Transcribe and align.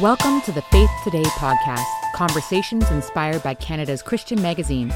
Welcome 0.00 0.40
to 0.40 0.50
the 0.50 0.62
Faith 0.72 0.90
Today 1.04 1.22
podcast, 1.22 1.84
conversations 2.14 2.90
inspired 2.90 3.44
by 3.44 3.54
Canada's 3.54 4.02
Christian 4.02 4.42
magazine. 4.42 4.92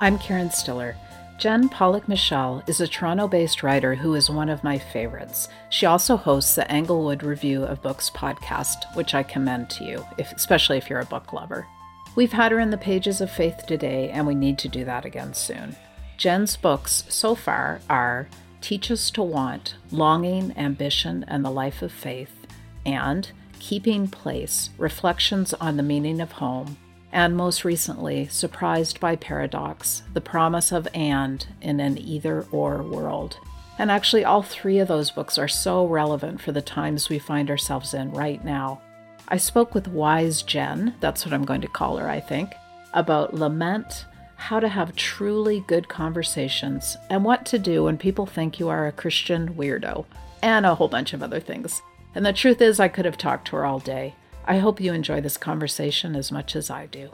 I'm 0.00 0.20
Karen 0.20 0.52
Stiller. 0.52 0.94
Jen 1.36 1.68
Pollock 1.68 2.06
Michel 2.06 2.62
is 2.68 2.80
a 2.80 2.86
Toronto 2.86 3.26
based 3.26 3.64
writer 3.64 3.96
who 3.96 4.14
is 4.14 4.30
one 4.30 4.48
of 4.48 4.62
my 4.62 4.78
favorites. 4.78 5.48
She 5.68 5.84
also 5.84 6.16
hosts 6.16 6.54
the 6.54 6.70
Englewood 6.70 7.24
Review 7.24 7.64
of 7.64 7.82
Books 7.82 8.08
podcast, 8.08 8.84
which 8.94 9.16
I 9.16 9.24
commend 9.24 9.68
to 9.70 9.84
you, 9.84 10.06
if, 10.16 10.30
especially 10.30 10.78
if 10.78 10.88
you're 10.88 11.00
a 11.00 11.04
book 11.04 11.32
lover. 11.32 11.66
We've 12.14 12.30
had 12.30 12.52
her 12.52 12.60
in 12.60 12.70
the 12.70 12.78
pages 12.78 13.20
of 13.20 13.32
Faith 13.32 13.66
Today, 13.66 14.10
and 14.10 14.28
we 14.28 14.36
need 14.36 14.58
to 14.58 14.68
do 14.68 14.84
that 14.84 15.04
again 15.04 15.34
soon. 15.34 15.74
Jen's 16.18 16.56
books 16.56 17.02
so 17.08 17.34
far 17.34 17.80
are 17.90 18.28
Teach 18.60 18.92
Us 18.92 19.10
to 19.10 19.24
Want, 19.24 19.74
Longing, 19.90 20.56
Ambition, 20.56 21.24
and 21.26 21.44
the 21.44 21.50
Life 21.50 21.82
of 21.82 21.90
Faith, 21.90 22.41
and 22.84 23.30
Keeping 23.58 24.08
Place 24.08 24.70
Reflections 24.78 25.54
on 25.54 25.76
the 25.76 25.82
Meaning 25.82 26.20
of 26.20 26.32
Home, 26.32 26.76
and 27.12 27.36
most 27.36 27.64
recently, 27.64 28.26
Surprised 28.28 28.98
by 29.00 29.16
Paradox 29.16 30.02
The 30.14 30.20
Promise 30.20 30.72
of 30.72 30.88
And 30.94 31.46
in 31.60 31.78
an 31.78 31.98
Either 31.98 32.46
Or 32.50 32.82
World. 32.82 33.38
And 33.78 33.90
actually, 33.90 34.24
all 34.24 34.42
three 34.42 34.78
of 34.78 34.88
those 34.88 35.10
books 35.10 35.38
are 35.38 35.48
so 35.48 35.86
relevant 35.86 36.40
for 36.40 36.52
the 36.52 36.62
times 36.62 37.08
we 37.08 37.18
find 37.18 37.50
ourselves 37.50 37.94
in 37.94 38.10
right 38.12 38.44
now. 38.44 38.80
I 39.28 39.36
spoke 39.36 39.74
with 39.74 39.88
Wise 39.88 40.42
Jen, 40.42 40.94
that's 41.00 41.24
what 41.24 41.32
I'm 41.32 41.44
going 41.44 41.60
to 41.62 41.68
call 41.68 41.96
her, 41.96 42.08
I 42.08 42.20
think, 42.20 42.52
about 42.92 43.34
lament 43.34 44.06
how 44.42 44.58
to 44.58 44.68
have 44.68 44.96
truly 44.96 45.62
good 45.68 45.88
conversations, 45.88 46.96
and 47.08 47.24
what 47.24 47.46
to 47.46 47.60
do 47.60 47.84
when 47.84 47.96
people 47.96 48.26
think 48.26 48.58
you 48.58 48.68
are 48.68 48.88
a 48.88 48.92
Christian 48.92 49.54
weirdo, 49.54 50.04
and 50.42 50.66
a 50.66 50.74
whole 50.74 50.88
bunch 50.88 51.12
of 51.12 51.22
other 51.22 51.38
things. 51.38 51.80
And 52.14 52.26
the 52.26 52.32
truth 52.32 52.60
is, 52.60 52.78
I 52.78 52.88
could 52.88 53.04
have 53.04 53.16
talked 53.16 53.48
to 53.48 53.56
her 53.56 53.64
all 53.64 53.78
day. 53.78 54.14
I 54.44 54.58
hope 54.58 54.80
you 54.80 54.92
enjoy 54.92 55.20
this 55.20 55.36
conversation 55.36 56.14
as 56.16 56.32
much 56.32 56.56
as 56.56 56.68
I 56.68 56.86
do. 56.86 57.10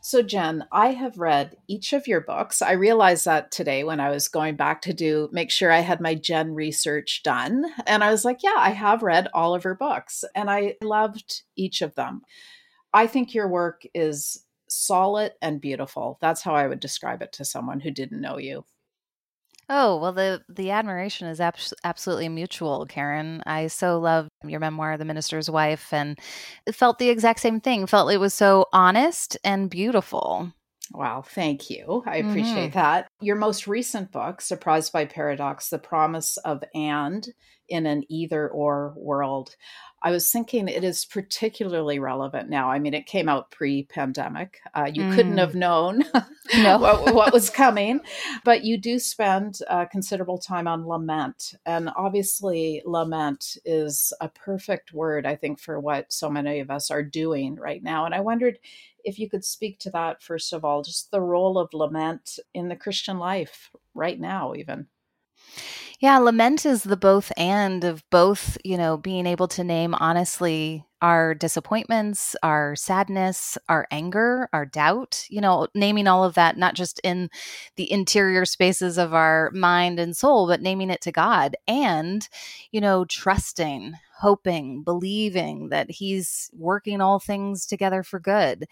So, 0.00 0.22
Jen, 0.22 0.64
I 0.72 0.92
have 0.92 1.18
read 1.18 1.56
each 1.66 1.92
of 1.92 2.06
your 2.06 2.22
books. 2.22 2.62
I 2.62 2.72
realized 2.72 3.26
that 3.26 3.50
today 3.50 3.84
when 3.84 4.00
I 4.00 4.08
was 4.08 4.28
going 4.28 4.56
back 4.56 4.80
to 4.82 4.94
do 4.94 5.28
make 5.32 5.50
sure 5.50 5.70
I 5.70 5.80
had 5.80 6.00
my 6.00 6.14
Jen 6.14 6.54
research 6.54 7.22
done. 7.22 7.66
And 7.86 8.02
I 8.02 8.10
was 8.10 8.24
like, 8.24 8.42
yeah, 8.42 8.56
I 8.56 8.70
have 8.70 9.02
read 9.02 9.28
all 9.34 9.54
of 9.54 9.64
her 9.64 9.74
books 9.74 10.24
and 10.34 10.48
I 10.48 10.76
loved 10.82 11.42
each 11.56 11.82
of 11.82 11.94
them. 11.94 12.22
I 12.94 13.06
think 13.06 13.34
your 13.34 13.48
work 13.48 13.82
is 13.92 14.44
solid 14.68 15.32
and 15.42 15.60
beautiful. 15.60 16.16
That's 16.22 16.42
how 16.42 16.54
I 16.54 16.68
would 16.68 16.80
describe 16.80 17.20
it 17.20 17.32
to 17.32 17.44
someone 17.44 17.80
who 17.80 17.90
didn't 17.90 18.20
know 18.20 18.38
you. 18.38 18.64
Oh, 19.70 19.98
well 19.98 20.12
the 20.12 20.42
the 20.48 20.70
admiration 20.70 21.28
is 21.28 21.40
abs- 21.40 21.74
absolutely 21.84 22.28
mutual, 22.28 22.86
Karen. 22.86 23.42
I 23.46 23.66
so 23.66 23.98
love 23.98 24.28
your 24.44 24.60
memoir 24.60 24.96
The 24.96 25.04
Minister's 25.04 25.50
Wife 25.50 25.92
and 25.92 26.18
felt 26.72 26.98
the 26.98 27.10
exact 27.10 27.40
same 27.40 27.60
thing. 27.60 27.86
Felt 27.86 28.10
it 28.10 28.18
was 28.18 28.32
so 28.32 28.66
honest 28.72 29.36
and 29.44 29.68
beautiful. 29.68 30.52
Wow, 30.92 31.22
thank 31.22 31.68
you. 31.68 32.02
I 32.06 32.16
appreciate 32.16 32.70
mm-hmm. 32.70 32.78
that. 32.78 33.08
Your 33.20 33.36
most 33.36 33.66
recent 33.66 34.10
book, 34.10 34.40
Surprised 34.40 34.90
by 34.90 35.04
Paradox: 35.04 35.68
The 35.68 35.78
Promise 35.78 36.38
of 36.38 36.64
And 36.74 37.28
in 37.68 37.86
an 37.86 38.04
Either 38.08 38.48
or 38.48 38.94
World. 38.96 39.56
I 40.00 40.12
was 40.12 40.30
thinking 40.30 40.68
it 40.68 40.84
is 40.84 41.04
particularly 41.04 41.98
relevant 41.98 42.48
now. 42.48 42.70
I 42.70 42.78
mean, 42.78 42.94
it 42.94 43.06
came 43.06 43.28
out 43.28 43.50
pre 43.50 43.82
pandemic. 43.82 44.60
Uh, 44.72 44.88
you 44.92 45.02
mm. 45.02 45.14
couldn't 45.14 45.38
have 45.38 45.56
known 45.56 46.04
no. 46.56 46.78
what, 46.78 47.14
what, 47.14 47.32
was 47.32 47.50
coming, 47.50 48.00
but 48.44 48.64
you 48.64 48.78
do 48.78 49.00
spend 49.00 49.58
uh, 49.68 49.86
considerable 49.86 50.38
time 50.38 50.68
on 50.68 50.86
lament. 50.86 51.54
And 51.66 51.90
obviously, 51.96 52.80
lament 52.86 53.56
is 53.64 54.12
a 54.20 54.28
perfect 54.28 54.92
word, 54.92 55.26
I 55.26 55.34
think, 55.34 55.58
for 55.58 55.80
what 55.80 56.12
so 56.12 56.30
many 56.30 56.60
of 56.60 56.70
us 56.70 56.92
are 56.92 57.02
doing 57.02 57.56
right 57.56 57.82
now. 57.82 58.04
And 58.04 58.14
I 58.14 58.20
wondered 58.20 58.58
if 59.04 59.18
you 59.18 59.28
could 59.28 59.44
speak 59.44 59.80
to 59.80 59.90
that, 59.90 60.22
first 60.22 60.52
of 60.52 60.64
all, 60.64 60.82
just 60.82 61.10
the 61.10 61.20
role 61.20 61.58
of 61.58 61.74
lament 61.74 62.38
in 62.54 62.68
the 62.68 62.76
Christian 62.76 63.18
life 63.18 63.70
right 63.94 64.18
now, 64.20 64.54
even. 64.54 64.86
Yeah, 66.00 66.18
lament 66.18 66.64
is 66.64 66.84
the 66.84 66.96
both 66.96 67.32
and 67.36 67.82
of 67.82 68.08
both, 68.10 68.56
you 68.64 68.76
know, 68.76 68.96
being 68.96 69.26
able 69.26 69.48
to 69.48 69.64
name 69.64 69.94
honestly 69.94 70.84
our 71.02 71.34
disappointments, 71.34 72.36
our 72.42 72.76
sadness, 72.76 73.58
our 73.68 73.86
anger, 73.90 74.48
our 74.52 74.64
doubt, 74.66 75.26
you 75.28 75.40
know, 75.40 75.66
naming 75.74 76.06
all 76.06 76.22
of 76.24 76.34
that, 76.34 76.56
not 76.56 76.74
just 76.74 77.00
in 77.02 77.30
the 77.76 77.90
interior 77.90 78.44
spaces 78.44 78.96
of 78.96 79.12
our 79.12 79.50
mind 79.52 79.98
and 79.98 80.16
soul, 80.16 80.46
but 80.46 80.60
naming 80.60 80.90
it 80.90 81.00
to 81.02 81.12
God 81.12 81.56
and, 81.66 82.28
you 82.72 82.80
know, 82.80 83.04
trusting, 83.04 83.94
hoping, 84.20 84.82
believing 84.84 85.68
that 85.70 85.90
He's 85.90 86.48
working 86.52 87.00
all 87.00 87.18
things 87.20 87.64
together 87.66 88.02
for 88.04 88.20
good. 88.20 88.66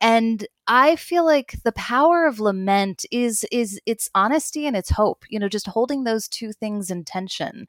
And 0.00 0.46
I 0.68 0.96
feel 0.96 1.24
like 1.24 1.62
the 1.62 1.72
power 1.72 2.26
of 2.26 2.40
lament 2.40 3.06
is 3.12 3.44
is 3.52 3.80
its 3.86 4.10
honesty 4.14 4.66
and 4.66 4.76
its 4.76 4.90
hope, 4.90 5.24
you 5.30 5.38
know, 5.38 5.48
just 5.48 5.68
holding 5.68 6.04
those 6.04 6.28
two 6.28 6.52
things 6.52 6.90
in 6.90 7.04
tension. 7.04 7.66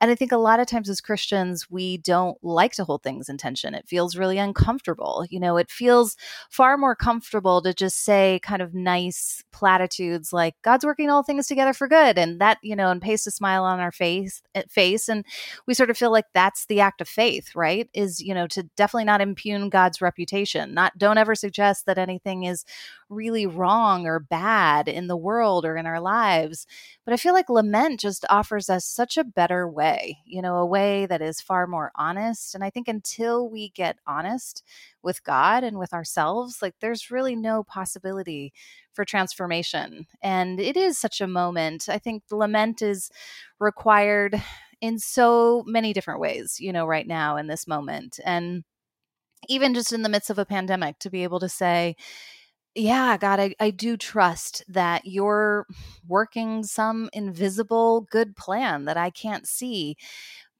And 0.00 0.10
I 0.10 0.14
think 0.14 0.32
a 0.32 0.36
lot 0.36 0.60
of 0.60 0.66
times 0.66 0.90
as 0.90 1.00
Christians, 1.00 1.70
we 1.70 1.96
don't 1.96 2.36
like 2.44 2.72
to 2.74 2.84
hold 2.84 3.02
things 3.02 3.30
in 3.30 3.38
tension. 3.38 3.74
It 3.74 3.88
feels 3.88 4.16
really 4.16 4.36
uncomfortable. 4.36 5.24
You 5.30 5.40
know, 5.40 5.56
it 5.56 5.70
feels 5.70 6.16
far 6.50 6.76
more 6.76 6.94
comfortable 6.94 7.62
to 7.62 7.72
just 7.72 8.04
say 8.04 8.40
kind 8.42 8.60
of 8.60 8.74
nice 8.74 9.42
platitudes 9.50 10.32
like 10.32 10.56
God's 10.62 10.84
working 10.84 11.08
all 11.08 11.22
things 11.22 11.46
together 11.46 11.72
for 11.72 11.88
good 11.88 12.18
and 12.18 12.40
that, 12.40 12.58
you 12.62 12.76
know, 12.76 12.90
and 12.90 13.00
paste 13.00 13.26
a 13.26 13.30
smile 13.30 13.64
on 13.64 13.80
our 13.80 13.92
face 13.92 14.42
eh, 14.54 14.64
face 14.68 15.08
and 15.08 15.24
we 15.66 15.72
sort 15.72 15.90
of 15.90 15.96
feel 15.96 16.12
like 16.12 16.26
that's 16.34 16.66
the 16.66 16.80
act 16.80 17.00
of 17.00 17.08
faith, 17.08 17.54
right? 17.54 17.88
Is, 17.94 18.20
you 18.20 18.34
know, 18.34 18.46
to 18.48 18.64
definitely 18.76 19.04
not 19.04 19.22
impugn 19.22 19.70
God's 19.70 20.02
reputation. 20.02 20.74
Not 20.74 20.98
don't 20.98 21.18
ever 21.18 21.34
suggest 21.34 21.63
that 21.86 21.98
anything 21.98 22.44
is 22.44 22.64
really 23.08 23.46
wrong 23.46 24.06
or 24.06 24.18
bad 24.18 24.88
in 24.88 25.06
the 25.06 25.16
world 25.16 25.64
or 25.64 25.76
in 25.76 25.86
our 25.86 26.00
lives. 26.00 26.66
But 27.04 27.14
I 27.14 27.16
feel 27.16 27.34
like 27.34 27.48
lament 27.48 28.00
just 28.00 28.24
offers 28.30 28.70
us 28.70 28.84
such 28.84 29.16
a 29.16 29.24
better 29.24 29.68
way, 29.68 30.18
you 30.24 30.42
know, 30.42 30.56
a 30.56 30.66
way 30.66 31.06
that 31.06 31.22
is 31.22 31.40
far 31.40 31.66
more 31.66 31.92
honest. 31.96 32.54
And 32.54 32.64
I 32.64 32.70
think 32.70 32.88
until 32.88 33.48
we 33.48 33.70
get 33.70 33.98
honest 34.06 34.62
with 35.02 35.22
God 35.24 35.64
and 35.64 35.78
with 35.78 35.92
ourselves, 35.92 36.62
like 36.62 36.74
there's 36.80 37.10
really 37.10 37.36
no 37.36 37.62
possibility 37.62 38.52
for 38.92 39.04
transformation. 39.04 40.06
And 40.22 40.60
it 40.60 40.76
is 40.76 40.98
such 40.98 41.20
a 41.20 41.26
moment. 41.26 41.88
I 41.88 41.98
think 41.98 42.22
lament 42.30 42.80
is 42.82 43.10
required 43.58 44.40
in 44.80 44.98
so 44.98 45.64
many 45.66 45.92
different 45.92 46.20
ways, 46.20 46.58
you 46.60 46.72
know, 46.72 46.86
right 46.86 47.06
now 47.06 47.36
in 47.36 47.46
this 47.46 47.66
moment. 47.66 48.20
And 48.24 48.64
even 49.48 49.74
just 49.74 49.92
in 49.92 50.02
the 50.02 50.08
midst 50.08 50.30
of 50.30 50.38
a 50.38 50.46
pandemic 50.46 50.98
to 51.00 51.10
be 51.10 51.22
able 51.22 51.40
to 51.40 51.48
say 51.48 51.96
yeah 52.74 53.16
god 53.16 53.40
I, 53.40 53.54
I 53.60 53.70
do 53.70 53.96
trust 53.96 54.64
that 54.68 55.02
you're 55.06 55.66
working 56.08 56.64
some 56.64 57.08
invisible 57.12 58.02
good 58.10 58.36
plan 58.36 58.84
that 58.86 58.96
i 58.96 59.10
can't 59.10 59.46
see 59.46 59.96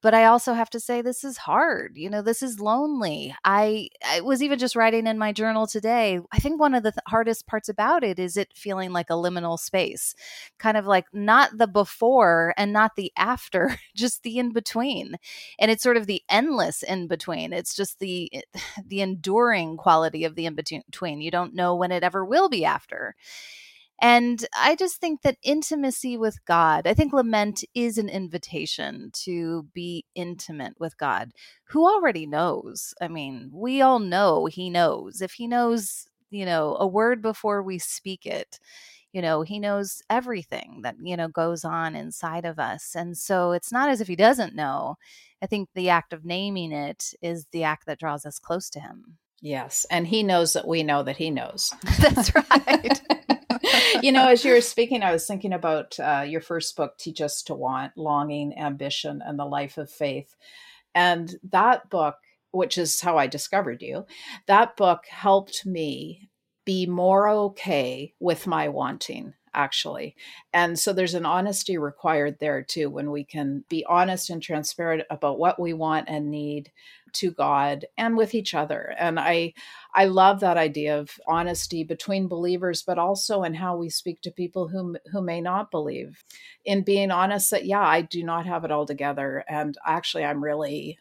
but 0.05 0.13
i 0.13 0.25
also 0.25 0.53
have 0.53 0.69
to 0.69 0.79
say 0.79 1.01
this 1.01 1.23
is 1.23 1.35
hard 1.35 1.97
you 1.97 2.11
know 2.11 2.21
this 2.21 2.43
is 2.43 2.59
lonely. 2.59 3.35
I 3.43 3.89
i 4.07 4.21
was 4.21 4.43
even 4.43 4.59
just 4.59 4.75
writing 4.75 5.07
in 5.07 5.17
my 5.17 5.31
journal 5.31 5.65
today 5.65 6.19
i 6.31 6.37
think 6.37 6.59
one 6.59 6.75
of 6.75 6.83
the 6.83 6.91
th- 6.91 7.01
hardest 7.07 7.47
parts 7.47 7.69
about 7.69 8.03
it 8.03 8.19
is 8.19 8.37
it 8.37 8.53
feeling 8.53 8.93
like 8.93 9.09
a 9.09 9.13
liminal 9.13 9.57
space 9.57 10.13
kind 10.59 10.77
of 10.77 10.85
like 10.85 11.07
not 11.11 11.57
the 11.57 11.65
before 11.65 12.53
and 12.55 12.71
not 12.71 12.95
the 12.95 13.11
after 13.17 13.79
just 13.95 14.21
the 14.21 14.37
in 14.37 14.53
between 14.53 15.15
and 15.57 15.71
it's 15.71 15.81
sort 15.81 15.97
of 15.97 16.05
the 16.05 16.21
endless 16.29 16.83
in 16.83 17.07
between 17.07 17.51
it's 17.51 17.75
just 17.75 17.97
the 17.97 18.29
eh, 18.31 18.41
the 18.85 19.01
enduring 19.01 19.75
quality 19.75 20.23
of 20.23 20.35
the 20.35 20.45
in 20.45 20.53
between 20.53 21.19
you 21.19 21.31
don't 21.31 21.55
know 21.55 21.75
when 21.75 21.91
it 21.91 22.03
ever 22.03 22.23
will 22.23 22.47
be 22.47 22.63
after 22.63 23.15
and 24.01 24.45
I 24.57 24.75
just 24.75 24.97
think 24.97 25.21
that 25.21 25.37
intimacy 25.41 26.17
with 26.17 26.43
God, 26.45 26.85
I 26.85 26.93
think 26.93 27.13
lament 27.13 27.63
is 27.73 27.97
an 27.97 28.09
invitation 28.09 29.09
to 29.23 29.67
be 29.73 30.05
intimate 30.15 30.73
with 30.79 30.97
God, 30.97 31.31
who 31.65 31.85
already 31.85 32.25
knows. 32.25 32.93
I 32.99 33.07
mean, 33.07 33.49
we 33.53 33.81
all 33.81 33.99
know 33.99 34.47
He 34.47 34.69
knows. 34.69 35.21
If 35.21 35.33
He 35.33 35.47
knows, 35.47 36.07
you 36.29 36.45
know, 36.45 36.75
a 36.79 36.85
word 36.85 37.21
before 37.21 37.63
we 37.63 37.79
speak 37.79 38.25
it, 38.25 38.59
you 39.13 39.21
know, 39.21 39.43
He 39.43 39.59
knows 39.59 40.01
everything 40.09 40.81
that, 40.83 40.95
you 41.01 41.15
know, 41.15 41.29
goes 41.29 41.63
on 41.63 41.95
inside 41.95 42.43
of 42.43 42.59
us. 42.59 42.95
And 42.95 43.17
so 43.17 43.53
it's 43.53 43.71
not 43.71 43.89
as 43.89 44.01
if 44.01 44.09
He 44.09 44.17
doesn't 44.17 44.55
know. 44.55 44.95
I 45.41 45.45
think 45.45 45.69
the 45.73 45.89
act 45.89 46.11
of 46.11 46.25
naming 46.25 46.73
it 46.73 47.13
is 47.21 47.45
the 47.53 47.63
act 47.63 47.85
that 47.85 47.99
draws 47.99 48.25
us 48.25 48.39
close 48.39 48.69
to 48.71 48.81
Him. 48.81 49.19
Yes. 49.41 49.85
And 49.89 50.07
He 50.07 50.21
knows 50.21 50.51
that 50.51 50.67
we 50.67 50.83
know 50.83 51.01
that 51.03 51.15
He 51.17 51.29
knows. 51.31 51.73
That's 52.01 52.35
right. 52.35 53.01
you 54.01 54.11
know, 54.11 54.27
as 54.27 54.43
you 54.43 54.53
were 54.53 54.61
speaking, 54.61 55.03
I 55.03 55.11
was 55.11 55.25
thinking 55.27 55.53
about 55.53 55.99
uh, 55.99 56.23
your 56.27 56.41
first 56.41 56.75
book, 56.75 56.97
Teach 56.97 57.21
Us 57.21 57.41
to 57.43 57.53
Want 57.53 57.97
Longing, 57.97 58.57
Ambition, 58.57 59.21
and 59.25 59.37
the 59.37 59.45
Life 59.45 59.77
of 59.77 59.89
Faith. 59.89 60.35
And 60.93 61.35
that 61.51 61.89
book, 61.89 62.15
which 62.51 62.77
is 62.77 63.01
how 63.01 63.17
I 63.17 63.27
discovered 63.27 63.81
you, 63.81 64.05
that 64.47 64.77
book 64.77 65.05
helped 65.09 65.65
me 65.65 66.29
be 66.65 66.85
more 66.85 67.29
okay 67.29 68.13
with 68.19 68.47
my 68.47 68.69
wanting. 68.69 69.33
actually. 69.55 70.15
And 70.53 70.77
so 70.77 70.93
there's 70.93 71.13
an 71.13 71.25
honesty 71.25 71.77
required 71.77 72.37
there 72.39 72.61
too, 72.61 72.89
when 72.89 73.09
we 73.11 73.23
can 73.23 73.63
be 73.69 73.85
honest 73.87 74.29
and 74.29 74.41
transparent 74.43 75.03
about 75.09 75.39
what 75.39 75.59
we 75.59 75.73
want 75.73 76.09
and 76.09 76.29
need 76.29 76.71
to 77.15 77.31
God 77.31 77.85
and 77.97 78.17
with 78.17 78.33
each 78.33 78.53
other. 78.53 78.93
And 78.97 79.19
I 79.19 79.53
I 79.93 80.05
love 80.05 80.39
that 80.41 80.57
idea 80.57 80.99
of 80.99 81.11
honesty 81.27 81.83
between 81.83 82.27
believers, 82.27 82.83
but 82.83 82.97
also 82.97 83.43
in 83.43 83.53
how 83.53 83.77
we 83.77 83.89
speak 83.89 84.21
to 84.21 84.31
people 84.31 84.67
who 84.67 84.97
who 85.11 85.21
may 85.21 85.41
not 85.41 85.71
believe. 85.71 86.23
In 86.63 86.83
being 86.83 87.11
honest 87.11 87.51
that 87.51 87.65
yeah, 87.65 87.81
I 87.81 88.01
do 88.01 88.23
not 88.23 88.45
have 88.45 88.65
it 88.65 88.71
all 88.71 88.85
together, 88.85 89.43
and 89.47 89.77
actually 89.85 90.25
I'm 90.25 90.43
really 90.43 90.99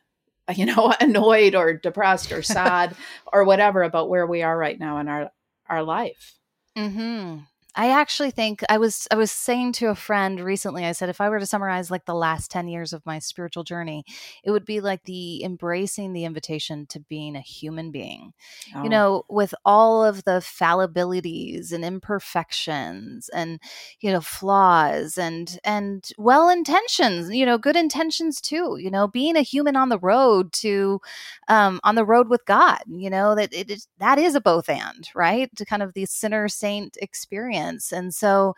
you 0.54 0.66
know 0.66 0.94
annoyed 1.00 1.54
or 1.54 1.74
depressed 1.74 2.32
or 2.32 2.42
sad 2.56 2.96
or 3.32 3.44
whatever 3.44 3.82
about 3.82 4.08
where 4.08 4.26
we 4.26 4.42
are 4.42 4.56
right 4.56 4.78
now 4.78 4.98
in 4.98 5.08
our 5.08 5.30
our 5.68 5.82
life. 5.82 6.34
Mm-hmm. 6.76 7.40
I 7.76 7.90
actually 7.90 8.30
think 8.30 8.62
I 8.68 8.78
was 8.78 9.08
I 9.10 9.16
was 9.16 9.32
saying 9.32 9.72
to 9.74 9.86
a 9.86 9.94
friend 9.94 10.38
recently 10.40 10.84
I 10.84 10.92
said 10.92 11.08
if 11.08 11.20
I 11.20 11.28
were 11.28 11.40
to 11.40 11.46
summarize 11.46 11.90
like 11.90 12.04
the 12.04 12.14
last 12.14 12.50
10 12.50 12.68
years 12.68 12.92
of 12.92 13.04
my 13.04 13.18
spiritual 13.18 13.64
journey 13.64 14.04
it 14.44 14.52
would 14.52 14.64
be 14.64 14.80
like 14.80 15.04
the 15.04 15.42
embracing 15.42 16.12
the 16.12 16.24
invitation 16.24 16.86
to 16.86 17.00
being 17.00 17.34
a 17.34 17.40
human 17.40 17.90
being. 17.90 18.32
Oh. 18.74 18.84
You 18.84 18.88
know, 18.88 19.24
with 19.28 19.54
all 19.64 20.04
of 20.04 20.24
the 20.24 20.40
fallibilities 20.40 21.72
and 21.72 21.84
imperfections 21.84 23.28
and 23.34 23.60
you 24.00 24.12
know 24.12 24.20
flaws 24.20 25.18
and 25.18 25.58
and 25.64 26.08
well 26.16 26.48
intentions, 26.48 27.30
you 27.34 27.44
know, 27.44 27.58
good 27.58 27.76
intentions 27.76 28.40
too, 28.40 28.76
you 28.80 28.90
know, 28.90 29.08
being 29.08 29.36
a 29.36 29.42
human 29.42 29.74
on 29.76 29.88
the 29.88 29.98
road 29.98 30.52
to 30.52 31.00
um 31.48 31.80
on 31.82 31.96
the 31.96 32.04
road 32.04 32.28
with 32.28 32.44
God, 32.46 32.82
you 32.86 33.10
know, 33.10 33.34
that 33.34 33.52
it 33.52 33.70
is 33.70 33.88
that 33.98 34.18
is 34.18 34.34
a 34.36 34.40
both 34.40 34.68
and, 34.68 35.08
right? 35.14 35.54
To 35.56 35.64
kind 35.64 35.82
of 35.82 35.94
the 35.94 36.06
sinner 36.06 36.48
saint 36.48 36.96
experience 37.00 37.63
experience. 37.64 37.92
And 37.92 38.14
so 38.14 38.54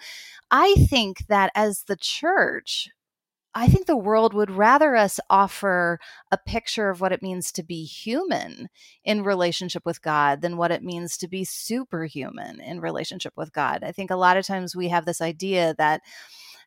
I 0.51 0.75
think 0.89 1.27
that 1.29 1.51
as 1.55 1.85
the 1.85 1.97
church, 1.97 2.89
I 3.55 3.69
think 3.69 3.87
the 3.87 3.97
world 3.97 4.35
would 4.35 4.51
rather 4.51 4.97
us 4.97 5.19
offer 5.31 5.99
a 6.31 6.37
picture 6.37 6.91
of 6.91 7.01
what 7.01 7.13
it 7.13 7.23
means 7.23 7.51
to 7.53 7.63
be 7.63 7.85
human 7.85 8.69
in 9.03 9.25
relationship 9.25 9.87
with 9.87 10.03
God 10.03 10.43
than 10.43 10.59
what 10.59 10.71
it 10.71 10.83
means 10.83 11.17
to 11.19 11.29
be 11.29 11.43
superhuman 11.45 12.61
in 12.61 12.81
relationship 12.81 13.33
with 13.35 13.53
God. 13.55 13.83
I 13.83 13.93
think 13.93 14.11
a 14.11 14.17
lot 14.17 14.37
of 14.37 14.47
times 14.47 14.77
we 14.77 14.89
have 14.89 15.07
this 15.07 15.23
idea 15.23 15.75
that 15.79 16.03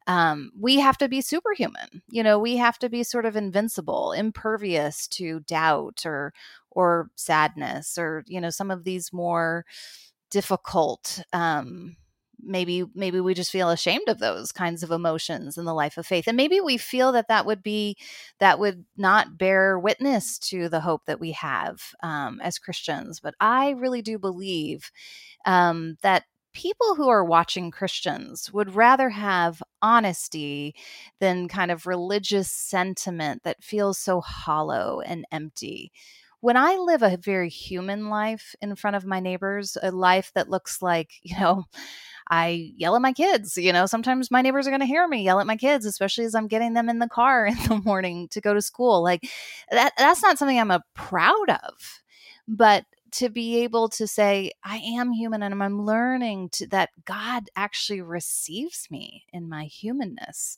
um, 0.08 0.52
we 0.60 0.80
have 0.80 0.98
to 0.98 1.08
be 1.08 1.22
superhuman. 1.22 2.02
You 2.10 2.24
know, 2.24 2.40
we 2.40 2.58
have 2.58 2.80
to 2.80 2.90
be 2.90 3.04
sort 3.04 3.26
of 3.26 3.36
invincible, 3.36 4.12
impervious 4.12 5.08
to 5.10 5.42
doubt 5.42 6.04
or 6.06 6.34
or 6.72 7.10
sadness 7.16 7.98
or 7.98 8.24
you 8.26 8.42
know 8.42 8.50
some 8.50 8.72
of 8.72 8.84
these 8.84 9.14
more 9.14 9.66
difficult 10.30 11.22
um, 11.34 11.96
maybe 12.44 12.84
maybe 12.94 13.20
we 13.20 13.34
just 13.34 13.52
feel 13.52 13.70
ashamed 13.70 14.08
of 14.08 14.20
those 14.20 14.52
kinds 14.52 14.84
of 14.84 14.92
emotions 14.92 15.58
in 15.58 15.66
the 15.66 15.74
life 15.74 15.98
of 15.98 16.06
faith 16.06 16.28
and 16.28 16.38
maybe 16.38 16.60
we 16.62 16.78
feel 16.78 17.12
that 17.12 17.28
that 17.28 17.46
would 17.46 17.64
be 17.64 17.96
that 18.40 18.60
would 18.60 18.86
not 18.98 19.38
bear 19.38 19.78
witness 19.78 20.38
to 20.40 20.70
the 20.70 20.82
hope 20.82 21.06
that 21.06 21.20
we 21.20 21.32
have 21.32 21.94
um, 22.04 22.40
as 22.42 22.60
christians 22.60 23.20
but 23.20 23.34
i 23.40 23.70
really 23.72 24.02
do 24.02 24.18
believe 24.18 24.92
um, 25.46 25.98
that 26.02 26.24
people 26.54 26.96
who 26.96 27.08
are 27.10 27.24
watching 27.24 27.72
Christians 27.72 28.52
would 28.52 28.76
rather 28.76 29.10
have 29.10 29.62
honesty 29.82 30.76
than 31.20 31.48
kind 31.48 31.72
of 31.72 31.86
religious 31.86 32.52
sentiment 32.52 33.44
that 33.44 33.64
feels 33.64 33.98
so 33.98 34.22
hollow 34.22 35.00
and 35.02 35.26
empty. 35.32 35.92
When 36.42 36.58
I 36.58 36.76
live 36.76 37.04
a 37.04 37.18
very 37.18 37.50
human 37.50 38.10
life 38.10 38.56
in 38.62 38.76
front 38.76 38.96
of 38.96 39.06
my 39.06 39.20
neighbors, 39.20 39.78
a 39.82 39.92
life 39.92 40.32
that 40.36 40.50
looks 40.50 40.82
like, 40.82 41.12
you 41.22 41.38
know, 41.40 41.66
I 42.30 42.74
yell 42.78 42.96
at 42.96 43.02
my 43.02 43.14
kids. 43.14 43.58
You 43.58 43.74
know, 43.74 43.86
sometimes 43.86 44.30
my 44.30 44.42
neighbors 44.42 44.68
are 44.68 44.72
going 44.72 44.82
to 44.82 44.86
hear 44.86 45.08
me 45.08 45.24
yell 45.24 45.40
at 45.40 45.48
my 45.48 45.56
kids, 45.56 45.86
especially 45.86 46.26
as 46.26 46.36
I'm 46.36 46.48
getting 46.48 46.74
them 46.74 46.90
in 46.90 47.00
the 47.00 47.08
car 47.08 47.46
in 47.48 47.56
the 47.68 47.82
morning 47.84 48.28
to 48.30 48.42
go 48.42 48.54
to 48.54 48.62
school. 48.62 49.04
Like 49.04 49.28
that 49.72 49.94
that's 49.98 50.22
not 50.22 50.38
something 50.38 50.60
I'm 50.60 50.72
a 50.72 50.84
proud 50.94 51.50
of. 51.50 52.02
But 52.48 52.86
to 53.12 53.30
be 53.30 53.64
able 53.64 53.90
to 53.90 54.08
say 54.08 54.52
I 54.64 54.78
am 54.78 55.12
human 55.12 55.42
and 55.44 55.64
I'm 55.64 55.86
learning 55.86 56.50
to, 56.54 56.68
that 56.68 56.90
God 57.06 57.50
actually 57.56 58.02
receives 58.02 58.88
me 58.92 59.26
in 59.34 59.50
my 59.50 59.66
humanness. 59.66 60.58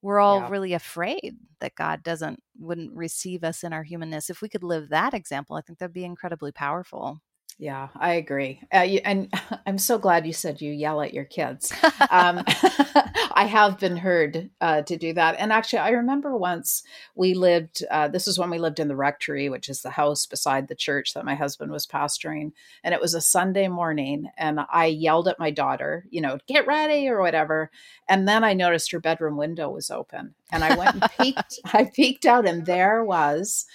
We're 0.00 0.20
all 0.20 0.40
yeah. 0.40 0.48
really 0.50 0.74
afraid 0.74 1.38
that 1.58 1.74
God 1.74 2.04
doesn't 2.04 2.40
wouldn't 2.58 2.94
receive 2.94 3.42
us 3.42 3.64
in 3.64 3.72
our 3.72 3.82
humanness. 3.82 4.30
If 4.30 4.42
we 4.42 4.48
could 4.48 4.62
live 4.62 4.90
that 4.90 5.12
example, 5.12 5.56
I 5.56 5.60
think 5.60 5.78
that'd 5.78 5.92
be 5.92 6.04
incredibly 6.04 6.52
powerful. 6.52 7.20
Yeah, 7.60 7.88
I 7.96 8.12
agree. 8.14 8.60
Uh, 8.72 8.82
you, 8.82 9.00
and 9.04 9.32
I'm 9.66 9.78
so 9.78 9.98
glad 9.98 10.26
you 10.26 10.32
said 10.32 10.60
you 10.60 10.72
yell 10.72 11.02
at 11.02 11.14
your 11.14 11.24
kids. 11.24 11.72
Um, 12.10 12.42
I 13.34 13.44
have 13.44 13.78
been 13.78 13.98
heard 13.98 14.48
uh, 14.62 14.80
to 14.82 14.96
do 14.96 15.12
that. 15.12 15.36
And 15.38 15.52
actually, 15.52 15.80
I 15.80 15.90
remember 15.90 16.34
once 16.36 16.82
we 17.14 17.34
lived, 17.34 17.84
uh, 17.90 18.08
this 18.08 18.26
is 18.26 18.38
when 18.38 18.48
we 18.48 18.58
lived 18.58 18.80
in 18.80 18.88
the 18.88 18.96
rectory, 18.96 19.50
which 19.50 19.68
is 19.68 19.82
the 19.82 19.90
house 19.90 20.24
beside 20.24 20.68
the 20.68 20.74
church 20.74 21.12
that 21.12 21.26
my 21.26 21.34
husband 21.34 21.70
was 21.70 21.86
pastoring. 21.86 22.52
And 22.82 22.94
it 22.94 23.00
was 23.00 23.12
a 23.12 23.20
Sunday 23.20 23.68
morning. 23.68 24.28
And 24.38 24.60
I 24.72 24.86
yelled 24.86 25.28
at 25.28 25.38
my 25.38 25.50
daughter, 25.50 26.06
you 26.08 26.22
know, 26.22 26.38
get 26.46 26.66
ready 26.66 27.08
or 27.08 27.20
whatever. 27.20 27.70
And 28.08 28.26
then 28.26 28.42
I 28.42 28.54
noticed 28.54 28.90
her 28.92 29.00
bedroom 29.00 29.36
window 29.36 29.68
was 29.68 29.90
open. 29.90 30.34
And 30.50 30.64
I 30.64 30.74
went 30.76 30.94
and 30.94 31.10
peeked, 31.18 31.60
I 31.74 31.84
peeked 31.94 32.24
out, 32.24 32.46
and 32.46 32.64
there 32.64 33.04
was 33.04 33.66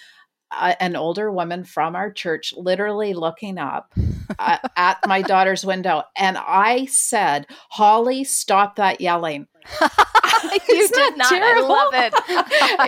an 0.79 0.95
older 0.95 1.31
woman 1.31 1.63
from 1.63 1.95
our 1.95 2.11
church 2.11 2.53
literally 2.55 3.13
looking 3.13 3.57
up 3.57 3.94
uh, 4.39 4.57
at 4.77 4.97
my 5.07 5.21
daughter's 5.21 5.65
window 5.65 6.03
and 6.15 6.38
i 6.38 6.85
said 6.85 7.45
holly 7.69 8.23
stop 8.23 8.75
that 8.75 9.01
yelling. 9.01 9.47
You 10.69 10.88
did 10.88 11.17
not. 11.17 11.29
Terrible? 11.29 11.71
i 11.71 11.83
love 11.83 11.94
it. 11.94 12.13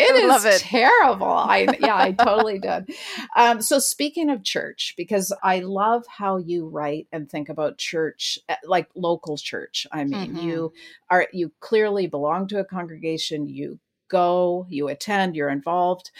It 0.01 0.15
is 0.15 0.29
love 0.29 0.45
it. 0.45 0.59
terrible. 0.61 1.27
I 1.27 1.67
yeah 1.79 1.95
i 1.97 2.11
totally 2.11 2.59
did. 2.59 2.89
Um, 3.35 3.61
so 3.61 3.79
speaking 3.79 4.29
of 4.29 4.43
church 4.43 4.93
because 4.97 5.33
i 5.43 5.59
love 5.59 6.05
how 6.07 6.37
you 6.37 6.67
write 6.67 7.07
and 7.11 7.29
think 7.29 7.49
about 7.49 7.77
church 7.77 8.39
eh, 8.49 8.55
like 8.65 8.89
local 8.95 9.37
church. 9.37 9.87
I 9.91 10.03
mean 10.03 10.35
mm-hmm. 10.35 10.47
you 10.47 10.73
are 11.09 11.27
you 11.31 11.51
clearly 11.59 12.07
belong 12.07 12.47
to 12.49 12.59
a 12.59 12.65
congregation. 12.65 13.47
You 13.47 13.79
go 14.07 14.65
you 14.69 14.87
attend 14.87 15.35
you're 15.35 15.49
involved. 15.49 16.11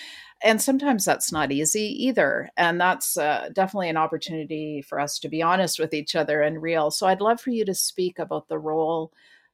And 0.44 0.62
sometimes 0.62 1.06
that's 1.06 1.32
not 1.32 1.52
easy 1.52 2.06
either. 2.06 2.50
And 2.58 2.80
that's 2.80 3.18
uh, 3.18 3.50
definitely 3.54 3.90
an 3.90 3.98
opportunity 3.98 4.82
for 4.82 5.00
us 5.00 5.18
to 5.20 5.30
be 5.30 5.42
honest 5.42 5.80
with 5.80 5.94
each 5.94 6.16
other 6.16 6.42
and 6.42 6.62
real. 6.62 6.92
So 6.92 7.08
i'd 7.08 7.22
love 7.22 7.42
for 7.42 7.52
you 7.52 7.66
to 7.66 7.74
speak 7.74 8.20
about 8.20 8.48
the 8.48 8.60
role 8.60 9.12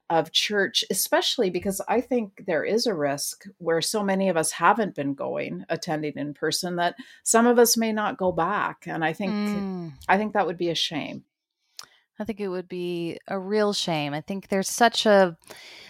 of 0.10 0.34
church 0.34 0.84
especially 0.92 1.50
because 1.50 1.80
i 1.88 2.02
think 2.02 2.44
there 2.46 2.66
is 2.66 2.86
a 2.86 2.94
risk 2.94 3.46
where 3.60 3.82
so 3.82 4.04
many 4.04 4.28
of 4.28 4.36
us 4.36 4.52
haven't 4.52 4.94
been 4.94 5.14
going 5.14 5.64
attending 5.70 6.12
in 6.18 6.34
person 6.34 6.76
that 6.76 6.96
some 7.24 7.48
of 7.48 7.58
us 7.58 7.78
may 7.78 7.94
not 7.94 8.18
go 8.18 8.32
back. 8.32 8.84
And 8.88 9.06
i 9.06 9.14
think 9.14 9.32
mm. 9.32 9.94
i 10.10 10.18
think 10.18 10.34
that 10.34 10.46
would 10.46 10.58
be 10.58 10.70
a 10.70 10.76
shame 10.76 11.24
I 12.20 12.24
think 12.24 12.40
it 12.40 12.50
would 12.50 12.68
be 12.68 13.18
a 13.28 13.40
real 13.40 13.74
shame. 13.74 14.14
I 14.14 14.22
think 14.22 14.48
there's 14.48 14.70
such 14.70 15.06
a 15.06 15.38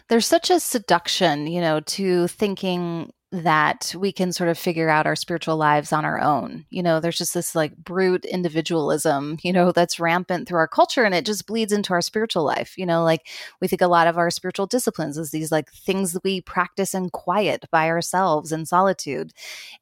there's 0.10 0.26
such 0.26 0.50
a 0.50 0.60
seduction, 0.60 1.48
you 1.48 1.62
know, 1.62 1.80
to 1.82 2.28
thinking 2.28 3.12
that 3.34 3.96
we 3.98 4.12
can 4.12 4.34
sort 4.34 4.50
of 4.50 4.58
figure 4.58 4.90
out 4.90 5.08
our 5.08 5.16
spiritual 5.16 5.56
lives 5.56 5.94
on 5.94 6.04
our 6.04 6.20
own. 6.20 6.66
You 6.70 6.84
know, 6.84 7.00
there's 7.00 7.18
just 7.18 7.34
this 7.34 7.56
like 7.56 7.78
brute 7.78 8.26
individualism, 8.26 9.38
you 9.42 9.54
know, 9.54 9.72
that's 9.72 10.02
rampant 10.02 10.50
through 10.50 10.58
our 10.58 10.68
culture 10.68 11.06
and 11.06 11.16
it 11.16 11.26
just 11.26 11.48
bleeds 11.48 11.72
into 11.72 11.94
our 11.94 12.02
spiritual 12.02 12.44
life. 12.44 12.78
You 12.78 12.86
know, 12.86 13.06
like 13.06 13.28
we 13.62 13.70
think 13.70 13.82
a 13.82 13.88
lot 13.88 14.08
of 14.08 14.18
our 14.18 14.30
spiritual 14.32 14.68
disciplines 14.68 15.18
is 15.18 15.32
these 15.32 15.50
like 15.50 15.72
things 15.72 16.12
that 16.12 16.26
we 16.26 16.42
practice 16.42 16.94
in 16.94 17.10
quiet 17.10 17.66
by 17.72 17.88
ourselves 17.88 18.52
in 18.52 18.66
solitude. 18.66 19.32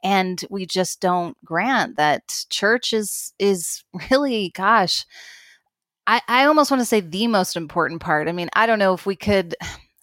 And 0.03 0.43
we 0.51 0.67
just 0.67 1.01
don't 1.01 1.35
grant 1.43 1.97
that 1.97 2.45
church 2.51 2.93
is 2.93 3.33
is 3.39 3.83
really 4.11 4.51
gosh, 4.53 5.07
I, 6.09 6.21
I 6.27 6.45
almost 6.45 6.71
want 6.71 6.81
to 6.81 6.85
say 6.85 7.01
the 7.01 7.27
most 7.27 7.55
important 7.55 8.01
part. 8.01 8.27
I 8.27 8.31
mean, 8.31 8.49
I 8.53 8.65
don't 8.65 8.79
know 8.79 8.95
if 8.95 9.05
we 9.05 9.15
could 9.15 9.55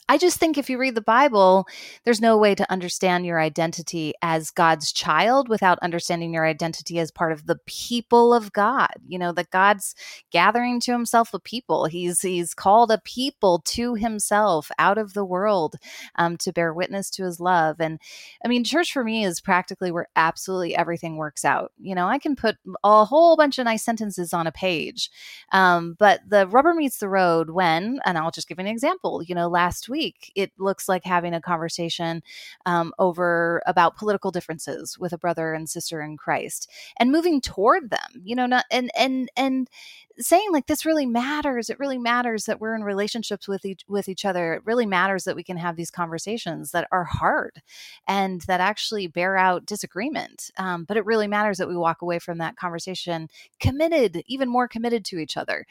I 0.09 0.19
just 0.19 0.39
think 0.39 0.57
if 0.57 0.71
you 0.71 0.79
read 0.79 0.95
the 0.95 1.01
Bible, 1.01 1.67
there's 2.05 2.21
no 2.21 2.39
way 2.39 2.55
to 2.55 2.71
understand 2.71 3.27
your 3.27 3.41
identity 3.41 4.15
as 4.23 4.53
God's 4.53 4.93
child 4.93 5.49
without 5.49 5.81
understanding 5.83 6.33
your 6.33 6.47
identity 6.47 7.01
as 7.01 7.11
part 7.11 7.33
of 7.33 7.47
the 7.47 7.59
people 7.67 8.33
of 8.33 8.53
God. 8.53 8.93
You 9.09 9.19
know, 9.19 9.33
that 9.33 9.51
God's 9.51 9.97
gathering 10.31 10.79
to 10.81 10.93
himself 10.93 11.35
a 11.35 11.41
people. 11.41 11.87
He's 11.87 12.21
he's 12.21 12.55
called 12.55 12.93
a 12.93 13.01
people 13.05 13.63
to 13.67 13.95
himself 13.95 14.71
out 14.79 14.97
of 14.97 15.13
the 15.13 15.25
world 15.25 15.75
um, 16.15 16.37
to 16.39 16.53
bear 16.53 16.73
witness 16.73 17.11
to 17.11 17.25
his 17.25 17.41
love. 17.41 17.81
And 17.81 17.99
I 18.45 18.49
mean, 18.49 18.63
church 18.63 18.93
for 18.93 19.03
me 19.03 19.25
is 19.25 19.41
practically 19.41 19.91
where 19.91 20.09
absolutely 20.15 20.77
everything 20.77 21.17
works 21.17 21.45
out. 21.45 21.73
You 21.81 21.97
know, 21.97 22.07
I 22.07 22.19
can 22.19 22.37
put 22.37 22.59
a 22.85 23.05
whole 23.05 23.37
bunch 23.37 23.59
of 23.59 23.65
nice 23.65 23.83
sentences 23.83 24.33
on 24.33 24.47
a 24.47 24.53
page, 24.53 25.11
um, 25.51 25.97
but 25.99 26.21
the 26.29 26.47
rubber 26.47 26.75
meets 26.75 26.99
the 26.99 27.09
road 27.09 27.51
when, 27.51 27.99
and 28.05 28.17
I'll 28.17 28.31
just 28.31 28.49
give 28.49 28.61
an 28.61 28.69
example. 28.69 29.21
You 29.25 29.35
know, 29.35 29.49
last 29.49 29.89
week 29.89 29.96
week, 29.97 30.33
it 30.35 30.53
looks 30.59 30.89
like 30.89 31.05
having 31.05 31.35
a 31.35 31.41
conversation 31.41 32.23
um, 32.67 32.93
over 32.99 33.63
about 33.67 33.97
political 33.97 34.31
differences 34.31 34.99
with 34.99 35.13
a 35.13 35.19
brother 35.19 35.55
and 35.55 35.69
sister 35.69 36.03
in 36.03 36.17
Christ 36.17 36.71
and 36.99 37.11
moving 37.13 37.41
toward 37.41 37.91
them. 37.91 38.23
You 38.23 38.37
know, 38.37 38.47
not 38.47 38.67
and 38.71 38.91
and 38.97 39.31
and 39.37 39.71
saying 40.19 40.49
like 40.53 40.67
this 40.67 40.87
really 40.87 41.07
matters 41.07 41.71
it 41.71 41.79
really 41.79 41.99
matters 41.99 42.45
that 42.45 42.61
we're 42.61 42.75
in 42.75 42.83
relationships 42.83 43.49
with 43.49 43.65
each 43.65 43.83
with 43.89 44.09
each 44.09 44.25
other 44.25 44.55
it 44.55 44.63
really 44.65 44.87
matters 44.87 45.25
that 45.25 45.37
we 45.37 45.43
can 45.43 45.57
have 45.57 45.77
these 45.77 45.91
conversations 45.91 46.71
that 46.71 46.87
are 46.93 47.05
hard 47.05 47.63
and 48.07 48.43
that 48.43 48.61
actually 48.61 49.07
bear 49.07 49.37
out 49.37 49.67
disagreement 49.67 50.51
um, 50.59 50.85
but 50.85 50.97
it 50.97 51.05
really 51.05 51.27
matters 51.27 51.59
that 51.59 51.69
we 51.69 51.77
walk 51.77 52.03
away 52.03 52.19
from 52.19 52.39
that 52.39 52.57
conversation 52.57 53.29
committed 53.61 54.23
even 54.27 54.49
more 54.49 54.69
committed 54.69 55.05
to 55.07 55.19
each 55.19 55.37
other. 55.37 55.67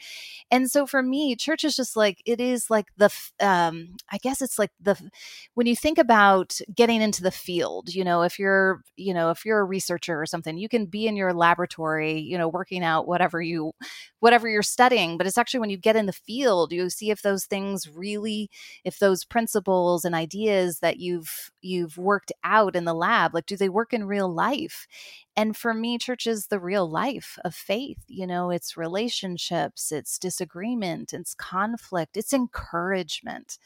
And 0.50 0.70
so 0.70 0.86
for 0.86 1.02
me 1.02 1.36
church 1.36 1.64
is 1.64 1.76
just 1.76 1.96
like 1.96 2.22
it 2.26 2.40
is 2.40 2.70
like 2.70 2.86
the 2.96 3.10
um, 3.40 3.96
i 4.10 4.18
guess 4.18 4.42
it's 4.42 4.58
like 4.58 4.70
the 4.80 4.96
when 5.54 5.66
you 5.66 5.76
think 5.76 5.98
about 5.98 6.58
getting 6.74 7.00
into 7.02 7.22
the 7.22 7.30
field 7.30 7.94
you 7.94 8.04
know 8.04 8.22
if 8.22 8.38
you're 8.38 8.82
you 8.96 9.14
know 9.14 9.30
if 9.30 9.44
you're 9.44 9.60
a 9.60 9.64
researcher 9.64 10.20
or 10.20 10.26
something 10.26 10.56
you 10.58 10.68
can 10.68 10.86
be 10.86 11.06
in 11.06 11.16
your 11.16 11.32
laboratory 11.32 12.18
you 12.18 12.36
know 12.38 12.48
working 12.48 12.82
out 12.82 13.06
whatever 13.06 13.40
you 13.40 13.72
whatever 14.20 14.35
you're 14.44 14.62
studying 14.62 15.16
but 15.16 15.26
it's 15.26 15.38
actually 15.38 15.60
when 15.60 15.70
you 15.70 15.76
get 15.76 15.96
in 15.96 16.06
the 16.06 16.12
field 16.12 16.72
you 16.72 16.88
see 16.90 17.10
if 17.10 17.22
those 17.22 17.44
things 17.46 17.88
really 17.88 18.50
if 18.84 18.98
those 18.98 19.24
principles 19.24 20.04
and 20.04 20.14
ideas 20.14 20.80
that 20.80 20.98
you've 20.98 21.50
you've 21.62 21.96
worked 21.98 22.32
out 22.44 22.76
in 22.76 22.84
the 22.84 22.94
lab 22.94 23.34
like 23.34 23.46
do 23.46 23.56
they 23.56 23.68
work 23.68 23.92
in 23.92 24.04
real 24.04 24.32
life? 24.32 24.86
And 25.36 25.56
for 25.56 25.74
me 25.74 25.98
church 25.98 26.26
is 26.26 26.46
the 26.46 26.58
real 26.60 26.88
life 26.88 27.38
of 27.44 27.54
faith 27.54 27.98
you 28.08 28.26
know 28.26 28.50
it's 28.50 28.76
relationships 28.76 29.92
it's 29.92 30.18
disagreement 30.18 31.12
it's 31.12 31.34
conflict 31.34 32.16
it's 32.16 32.32
encouragement 32.32 33.58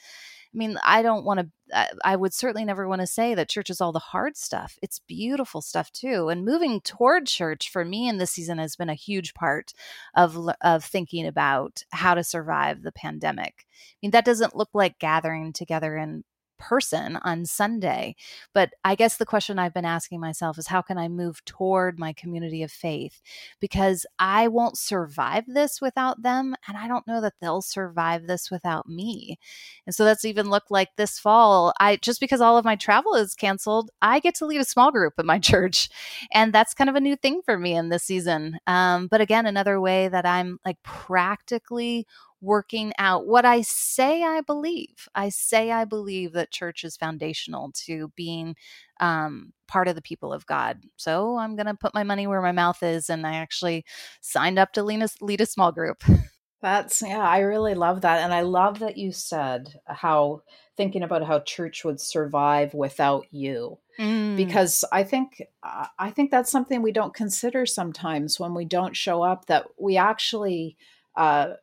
I 0.52 0.58
mean, 0.58 0.78
I 0.82 1.02
don't 1.02 1.24
want 1.24 1.40
to, 1.40 1.48
uh, 1.72 1.86
I 2.04 2.16
would 2.16 2.34
certainly 2.34 2.64
never 2.64 2.88
want 2.88 3.00
to 3.02 3.06
say 3.06 3.34
that 3.34 3.48
church 3.48 3.70
is 3.70 3.80
all 3.80 3.92
the 3.92 4.00
hard 4.00 4.36
stuff. 4.36 4.76
It's 4.82 4.98
beautiful 4.98 5.62
stuff 5.62 5.92
too. 5.92 6.28
And 6.28 6.44
moving 6.44 6.80
toward 6.80 7.26
church 7.26 7.70
for 7.70 7.84
me 7.84 8.08
in 8.08 8.18
this 8.18 8.32
season 8.32 8.58
has 8.58 8.74
been 8.74 8.90
a 8.90 8.94
huge 8.94 9.32
part 9.32 9.72
of, 10.16 10.36
of 10.60 10.84
thinking 10.84 11.26
about 11.26 11.84
how 11.90 12.14
to 12.14 12.24
survive 12.24 12.82
the 12.82 12.90
pandemic. 12.90 13.66
I 13.68 13.96
mean, 14.02 14.10
that 14.10 14.24
doesn't 14.24 14.56
look 14.56 14.70
like 14.74 14.98
gathering 14.98 15.52
together 15.52 15.96
in 15.96 16.24
person 16.60 17.16
on 17.22 17.46
Sunday. 17.46 18.14
But 18.54 18.70
I 18.84 18.94
guess 18.94 19.16
the 19.16 19.26
question 19.26 19.58
I've 19.58 19.74
been 19.74 19.84
asking 19.84 20.20
myself 20.20 20.58
is 20.58 20.68
how 20.68 20.82
can 20.82 20.98
I 20.98 21.08
move 21.08 21.44
toward 21.44 21.98
my 21.98 22.12
community 22.12 22.62
of 22.62 22.70
faith? 22.70 23.20
Because 23.58 24.06
I 24.18 24.46
won't 24.46 24.78
survive 24.78 25.44
this 25.48 25.80
without 25.80 26.22
them. 26.22 26.54
And 26.68 26.76
I 26.76 26.86
don't 26.86 27.06
know 27.08 27.20
that 27.22 27.34
they'll 27.40 27.62
survive 27.62 28.26
this 28.26 28.50
without 28.50 28.88
me. 28.88 29.38
And 29.86 29.94
so 29.94 30.04
that's 30.04 30.24
even 30.24 30.50
looked 30.50 30.70
like 30.70 30.90
this 30.96 31.18
fall. 31.18 31.72
I 31.80 31.96
just 31.96 32.20
because 32.20 32.40
all 32.40 32.58
of 32.58 32.64
my 32.64 32.76
travel 32.76 33.14
is 33.14 33.34
canceled, 33.34 33.90
I 34.02 34.20
get 34.20 34.34
to 34.36 34.46
lead 34.46 34.60
a 34.60 34.64
small 34.64 34.92
group 34.92 35.14
at 35.18 35.24
my 35.24 35.38
church. 35.50 35.88
And 36.32 36.52
that's 36.52 36.74
kind 36.74 36.90
of 36.90 36.96
a 36.96 37.00
new 37.00 37.16
thing 37.16 37.40
for 37.44 37.58
me 37.58 37.74
in 37.74 37.88
this 37.88 38.04
season. 38.04 38.58
Um, 38.66 39.08
but 39.08 39.20
again, 39.20 39.46
another 39.46 39.80
way 39.80 40.08
that 40.08 40.26
I'm 40.26 40.58
like 40.64 40.76
practically 40.82 42.06
working 42.40 42.92
out 42.98 43.26
what 43.26 43.44
I 43.44 43.60
say 43.62 44.22
I 44.22 44.40
believe. 44.40 45.08
I 45.14 45.28
say 45.28 45.70
I 45.70 45.84
believe 45.84 46.32
that 46.32 46.50
church 46.50 46.84
is 46.84 46.96
foundational 46.96 47.72
to 47.86 48.12
being 48.16 48.56
um, 49.00 49.52
part 49.66 49.88
of 49.88 49.94
the 49.94 50.02
people 50.02 50.32
of 50.32 50.46
God. 50.46 50.82
So 50.96 51.38
I'm 51.38 51.56
going 51.56 51.66
to 51.66 51.74
put 51.74 51.94
my 51.94 52.02
money 52.02 52.26
where 52.26 52.42
my 52.42 52.52
mouth 52.52 52.82
is. 52.82 53.10
And 53.10 53.26
I 53.26 53.36
actually 53.36 53.84
signed 54.20 54.58
up 54.58 54.72
to 54.72 54.82
lead 54.82 55.02
a, 55.02 55.08
lead 55.20 55.40
a 55.40 55.46
small 55.46 55.72
group. 55.72 56.02
That's, 56.62 57.00
yeah, 57.00 57.26
I 57.26 57.38
really 57.40 57.74
love 57.74 58.02
that. 58.02 58.20
And 58.20 58.34
I 58.34 58.42
love 58.42 58.80
that 58.80 58.98
you 58.98 59.12
said 59.12 59.80
how 59.86 60.42
thinking 60.76 61.02
about 61.02 61.26
how 61.26 61.40
church 61.40 61.84
would 61.84 62.00
survive 62.00 62.74
without 62.74 63.26
you. 63.30 63.78
Mm. 63.98 64.36
Because 64.36 64.84
I 64.92 65.04
think 65.04 65.42
uh, 65.62 65.86
I 65.98 66.10
think 66.10 66.30
that's 66.30 66.50
something 66.50 66.82
we 66.82 66.92
don't 66.92 67.14
consider 67.14 67.64
sometimes 67.64 68.38
when 68.38 68.54
we 68.54 68.64
don't 68.64 68.96
show 68.96 69.22
up. 69.22 69.46
That 69.46 69.66
we 69.78 69.96
actually 69.96 70.76
uh, 71.16 71.54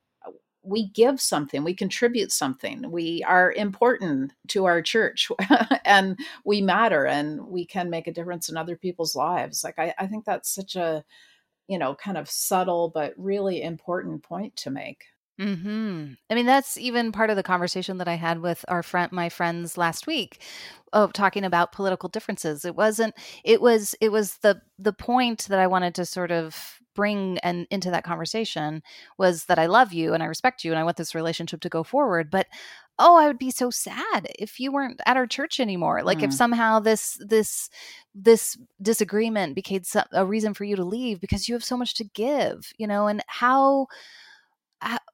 we 0.68 0.90
give 0.90 1.22
something, 1.22 1.64
we 1.64 1.74
contribute 1.74 2.32
something, 2.32 2.92
we 2.92 3.24
are 3.24 3.54
important 3.54 4.34
to 4.50 4.66
our 4.66 4.82
church 4.82 5.32
and 5.86 6.20
we 6.44 6.62
matter 6.62 7.06
and 7.06 7.48
we 7.48 7.66
can 7.66 7.90
make 7.90 8.08
a 8.08 8.12
difference 8.12 8.50
in 8.50 8.58
other 8.58 8.76
people's 8.76 9.16
lives. 9.16 9.64
Like, 9.64 9.80
I, 9.80 9.94
I 9.98 10.08
think 10.08 10.26
that's 10.26 10.54
such 10.54 10.76
a, 10.76 11.06
you 11.68 11.80
know, 11.80 11.96
kind 11.96 12.18
of 12.18 12.30
subtle 12.30 12.90
but 12.94 13.14
really 13.18 13.62
important 13.62 14.24
point 14.24 14.58
to 14.58 14.70
make. 14.70 15.06
Hmm. 15.40 16.14
I 16.32 16.36
mean, 16.36 16.48
that's 16.48 16.78
even 16.78 17.12
part 17.12 17.30
of 17.30 17.36
the 17.36 17.44
conversation 17.44 18.00
that 18.00 18.08
I 18.08 18.16
had 18.16 18.42
with 18.42 18.66
our 18.68 18.82
friend, 18.82 19.12
my 19.12 19.30
friends 19.30 19.78
last 19.78 20.08
week, 20.08 20.42
of 20.94 21.14
talking 21.14 21.44
about 21.44 21.72
political 21.72 22.10
differences. 22.10 22.66
It 22.66 22.76
wasn't. 22.76 23.14
It 23.44 23.62
was. 23.62 23.94
It 24.02 24.12
was 24.12 24.38
the 24.38 24.62
the 24.80 24.94
point 24.94 25.46
that 25.50 25.60
I 25.60 25.68
wanted 25.68 25.94
to 25.94 26.06
sort 26.06 26.32
of 26.32 26.80
bring 26.98 27.38
and 27.40 27.68
into 27.70 27.92
that 27.92 28.04
conversation 28.04 28.82
was 29.18 29.46
that 29.46 29.60
I 29.60 29.68
love 29.68 29.94
you 29.94 30.14
and 30.14 30.22
I 30.22 30.26
respect 30.26 30.66
you 30.66 30.72
and 30.72 30.80
I 30.80 30.84
want 30.84 30.98
this 30.98 31.16
relationship 31.16 31.62
to 31.62 31.70
go 31.70 31.84
forward. 31.84 32.30
But 32.30 32.48
oh, 33.00 33.16
I 33.16 33.28
would 33.28 33.38
be 33.38 33.52
so 33.52 33.70
sad 33.70 34.28
if 34.40 34.60
you 34.60 34.72
weren't 34.72 35.00
at 35.06 35.16
our 35.16 35.28
church 35.28 35.60
anymore. 35.60 36.04
Like 36.04 36.18
mm. 36.18 36.24
if 36.24 36.34
somehow 36.34 36.80
this 36.80 37.18
this 37.22 37.70
this 38.16 38.58
disagreement 38.82 39.54
became 39.54 39.84
a 40.12 40.26
reason 40.26 40.56
for 40.56 40.64
you 40.64 40.76
to 40.76 40.84
leave 40.84 41.22
because 41.22 41.48
you 41.48 41.54
have 41.54 41.64
so 41.64 41.78
much 41.78 41.94
to 41.96 42.04
give, 42.04 42.74
you 42.78 42.88
know, 42.88 43.06
and 43.06 43.24
how 43.28 43.88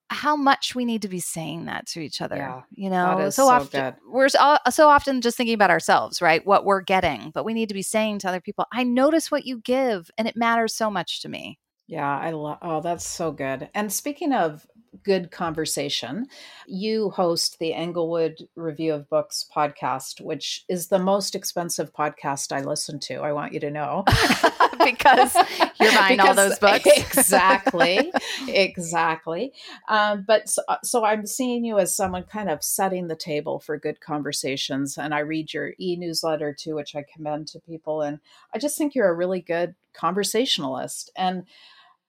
how 0.09 0.35
much 0.35 0.75
we 0.75 0.85
need 0.85 1.01
to 1.01 1.07
be 1.07 1.19
saying 1.19 1.65
that 1.65 1.87
to 1.87 1.99
each 1.99 2.21
other 2.21 2.35
yeah, 2.35 2.61
you 2.71 2.89
know 2.89 3.29
so, 3.29 3.29
so, 3.29 3.49
often 3.49 3.95
we're 4.07 4.29
so, 4.29 4.57
so 4.69 4.89
often 4.89 5.21
just 5.21 5.37
thinking 5.37 5.55
about 5.55 5.71
ourselves 5.71 6.21
right 6.21 6.45
what 6.45 6.65
we're 6.65 6.81
getting 6.81 7.31
but 7.33 7.45
we 7.45 7.53
need 7.53 7.69
to 7.69 7.73
be 7.73 7.81
saying 7.81 8.19
to 8.19 8.27
other 8.27 8.41
people 8.41 8.65
i 8.73 8.83
notice 8.83 9.31
what 9.31 9.45
you 9.45 9.59
give 9.59 10.11
and 10.17 10.27
it 10.27 10.35
matters 10.35 10.73
so 10.73 10.91
much 10.91 11.21
to 11.21 11.29
me 11.29 11.57
yeah, 11.87 12.17
I 12.17 12.31
love. 12.31 12.59
Oh, 12.61 12.81
that's 12.81 13.05
so 13.05 13.31
good. 13.31 13.69
And 13.73 13.91
speaking 13.91 14.33
of 14.33 14.65
good 15.03 15.31
conversation, 15.31 16.27
you 16.67 17.09
host 17.09 17.59
the 17.59 17.73
Englewood 17.73 18.47
Review 18.55 18.93
of 18.93 19.09
Books 19.09 19.45
podcast, 19.53 20.21
which 20.21 20.63
is 20.69 20.87
the 20.87 20.99
most 20.99 21.35
expensive 21.35 21.91
podcast 21.93 22.55
I 22.55 22.61
listen 22.61 22.99
to. 23.01 23.15
I 23.15 23.33
want 23.33 23.53
you 23.53 23.59
to 23.59 23.71
know. 23.71 24.05
because 24.85 25.35
you're 25.79 25.91
buying 25.91 26.17
because, 26.17 26.37
all 26.37 26.49
those 26.49 26.59
books. 26.59 26.85
exactly. 26.97 28.11
exactly. 28.47 29.53
Um, 29.87 30.23
but 30.27 30.49
so, 30.49 30.61
uh, 30.67 30.77
so 30.83 31.03
I'm 31.05 31.25
seeing 31.25 31.65
you 31.65 31.79
as 31.79 31.95
someone 31.95 32.23
kind 32.23 32.49
of 32.49 32.63
setting 32.63 33.07
the 33.07 33.15
table 33.15 33.59
for 33.59 33.77
good 33.77 34.01
conversations. 34.01 34.97
And 34.97 35.13
I 35.13 35.19
read 35.19 35.53
your 35.53 35.73
e 35.79 35.95
newsletter 35.95 36.53
too, 36.53 36.75
which 36.75 36.95
I 36.95 37.03
commend 37.03 37.47
to 37.49 37.59
people. 37.59 38.01
And 38.01 38.19
I 38.53 38.59
just 38.59 38.77
think 38.77 38.95
you're 38.95 39.09
a 39.09 39.15
really 39.15 39.41
good 39.41 39.75
conversationalist. 39.93 41.11
And 41.15 41.45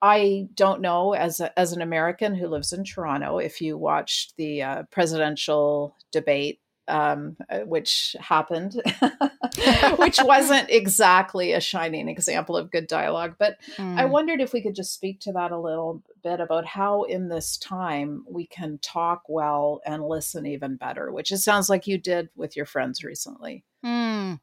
I 0.03 0.49
don't 0.55 0.83
know, 0.83 1.15
as 1.15 1.41
a, 1.41 1.59
as 1.59 1.73
an 1.73 1.81
American 1.81 2.35
who 2.35 2.47
lives 2.47 2.75
in 2.75 2.85
Toronto, 2.85 3.39
if 3.39 3.63
you 3.63 3.79
watched 3.79 4.37
the 4.37 4.63
uh, 4.63 4.83
presidential 4.91 5.97
debate, 6.13 6.61
um, 6.89 7.37
uh, 7.49 7.61
which 7.61 8.17
happened, 8.21 8.81
which 9.99 10.19
wasn't 10.25 10.71
exactly 10.71 11.53
a 11.53 11.61
shining 11.61 12.09
example 12.09 12.57
of 12.57 12.71
good 12.71 12.87
dialogue. 12.87 13.37
But 13.39 13.59
mm. 13.77 13.99
I 13.99 14.05
wondered 14.05 14.41
if 14.41 14.53
we 14.53 14.63
could 14.63 14.75
just 14.75 14.95
speak 14.95 15.21
to 15.21 15.33
that 15.33 15.53
a 15.53 15.59
little 15.59 16.03
bit 16.23 16.41
about 16.41 16.67
how, 16.67 17.05
in 17.05 17.29
this 17.29 17.57
time, 17.57 18.25
we 18.29 18.47
can 18.47 18.79
talk 18.79 19.23
well 19.29 19.81
and 19.87 20.07
listen 20.07 20.47
even 20.47 20.77
better, 20.77 21.13
which 21.13 21.33
it 21.33 21.39
sounds 21.39 21.69
like 21.69 21.87
you 21.87 21.99
did 21.99 22.29
with 22.37 22.57
your 22.57 22.67
friends 22.67 23.05
recently. 23.05 23.65
Mm. 23.85 24.41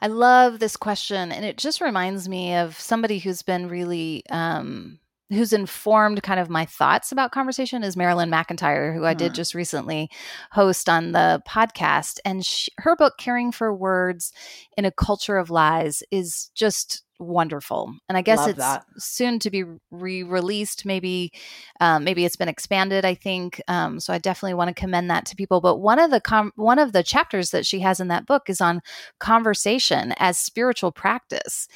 I 0.00 0.06
love 0.06 0.58
this 0.58 0.76
question. 0.76 1.32
And 1.32 1.44
it 1.44 1.56
just 1.56 1.80
reminds 1.80 2.28
me 2.28 2.54
of 2.54 2.78
somebody 2.78 3.18
who's 3.18 3.42
been 3.42 3.68
really, 3.68 4.22
um, 4.30 5.00
who's 5.30 5.52
informed 5.52 6.22
kind 6.22 6.40
of 6.40 6.48
my 6.48 6.64
thoughts 6.64 7.12
about 7.12 7.32
conversation 7.32 7.84
is 7.84 7.96
Marilyn 7.96 8.30
McEntyre, 8.30 8.94
who 8.94 9.04
I 9.04 9.14
did 9.14 9.32
hmm. 9.32 9.34
just 9.34 9.54
recently 9.54 10.10
host 10.52 10.88
on 10.88 11.12
the 11.12 11.42
podcast. 11.46 12.18
And 12.24 12.44
she, 12.44 12.70
her 12.78 12.96
book, 12.96 13.18
Caring 13.18 13.52
for 13.52 13.74
Words 13.74 14.32
in 14.76 14.84
a 14.84 14.90
Culture 14.90 15.36
of 15.36 15.50
Lies, 15.50 16.02
is 16.10 16.50
just 16.54 17.04
wonderful 17.20 17.92
and 18.08 18.16
i 18.16 18.22
guess 18.22 18.38
Love 18.38 18.50
it's 18.50 18.58
that. 18.58 18.84
soon 18.96 19.40
to 19.40 19.50
be 19.50 19.64
re-released 19.90 20.86
maybe 20.86 21.32
um, 21.80 22.04
maybe 22.04 22.24
it's 22.24 22.36
been 22.36 22.48
expanded 22.48 23.04
i 23.04 23.14
think 23.14 23.60
um, 23.66 23.98
so 23.98 24.12
i 24.12 24.18
definitely 24.18 24.54
want 24.54 24.68
to 24.68 24.80
commend 24.80 25.10
that 25.10 25.26
to 25.26 25.34
people 25.34 25.60
but 25.60 25.78
one 25.78 25.98
of 25.98 26.12
the 26.12 26.20
com- 26.20 26.52
one 26.54 26.78
of 26.78 26.92
the 26.92 27.02
chapters 27.02 27.50
that 27.50 27.66
she 27.66 27.80
has 27.80 27.98
in 27.98 28.06
that 28.06 28.24
book 28.24 28.48
is 28.48 28.60
on 28.60 28.80
conversation 29.18 30.14
as 30.18 30.38
spiritual 30.38 30.92
practice 30.92 31.66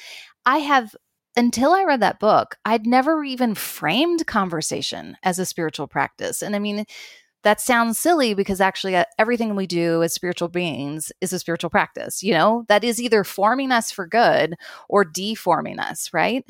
i 0.45 0.59
have 0.59 0.95
until 1.35 1.71
I 1.71 1.83
read 1.83 2.01
that 2.01 2.19
book, 2.19 2.57
I'd 2.65 2.85
never 2.85 3.23
even 3.23 3.55
framed 3.55 4.27
conversation 4.27 5.17
as 5.23 5.39
a 5.39 5.45
spiritual 5.45 5.87
practice. 5.87 6.41
And 6.41 6.55
I 6.55 6.59
mean, 6.59 6.85
that 7.43 7.59
sounds 7.59 7.97
silly 7.97 8.33
because 8.33 8.61
actually 8.61 8.95
uh, 8.95 9.03
everything 9.19 9.55
we 9.55 9.67
do 9.67 10.01
as 10.01 10.13
spiritual 10.13 10.47
beings 10.47 11.11
is 11.21 11.33
a 11.33 11.39
spiritual 11.39 11.69
practice 11.69 12.23
you 12.23 12.33
know 12.33 12.65
that 12.69 12.83
is 12.83 13.01
either 13.01 13.23
forming 13.23 13.71
us 13.71 13.91
for 13.91 14.07
good 14.07 14.55
or 14.89 15.03
deforming 15.05 15.79
us 15.79 16.09
right 16.13 16.45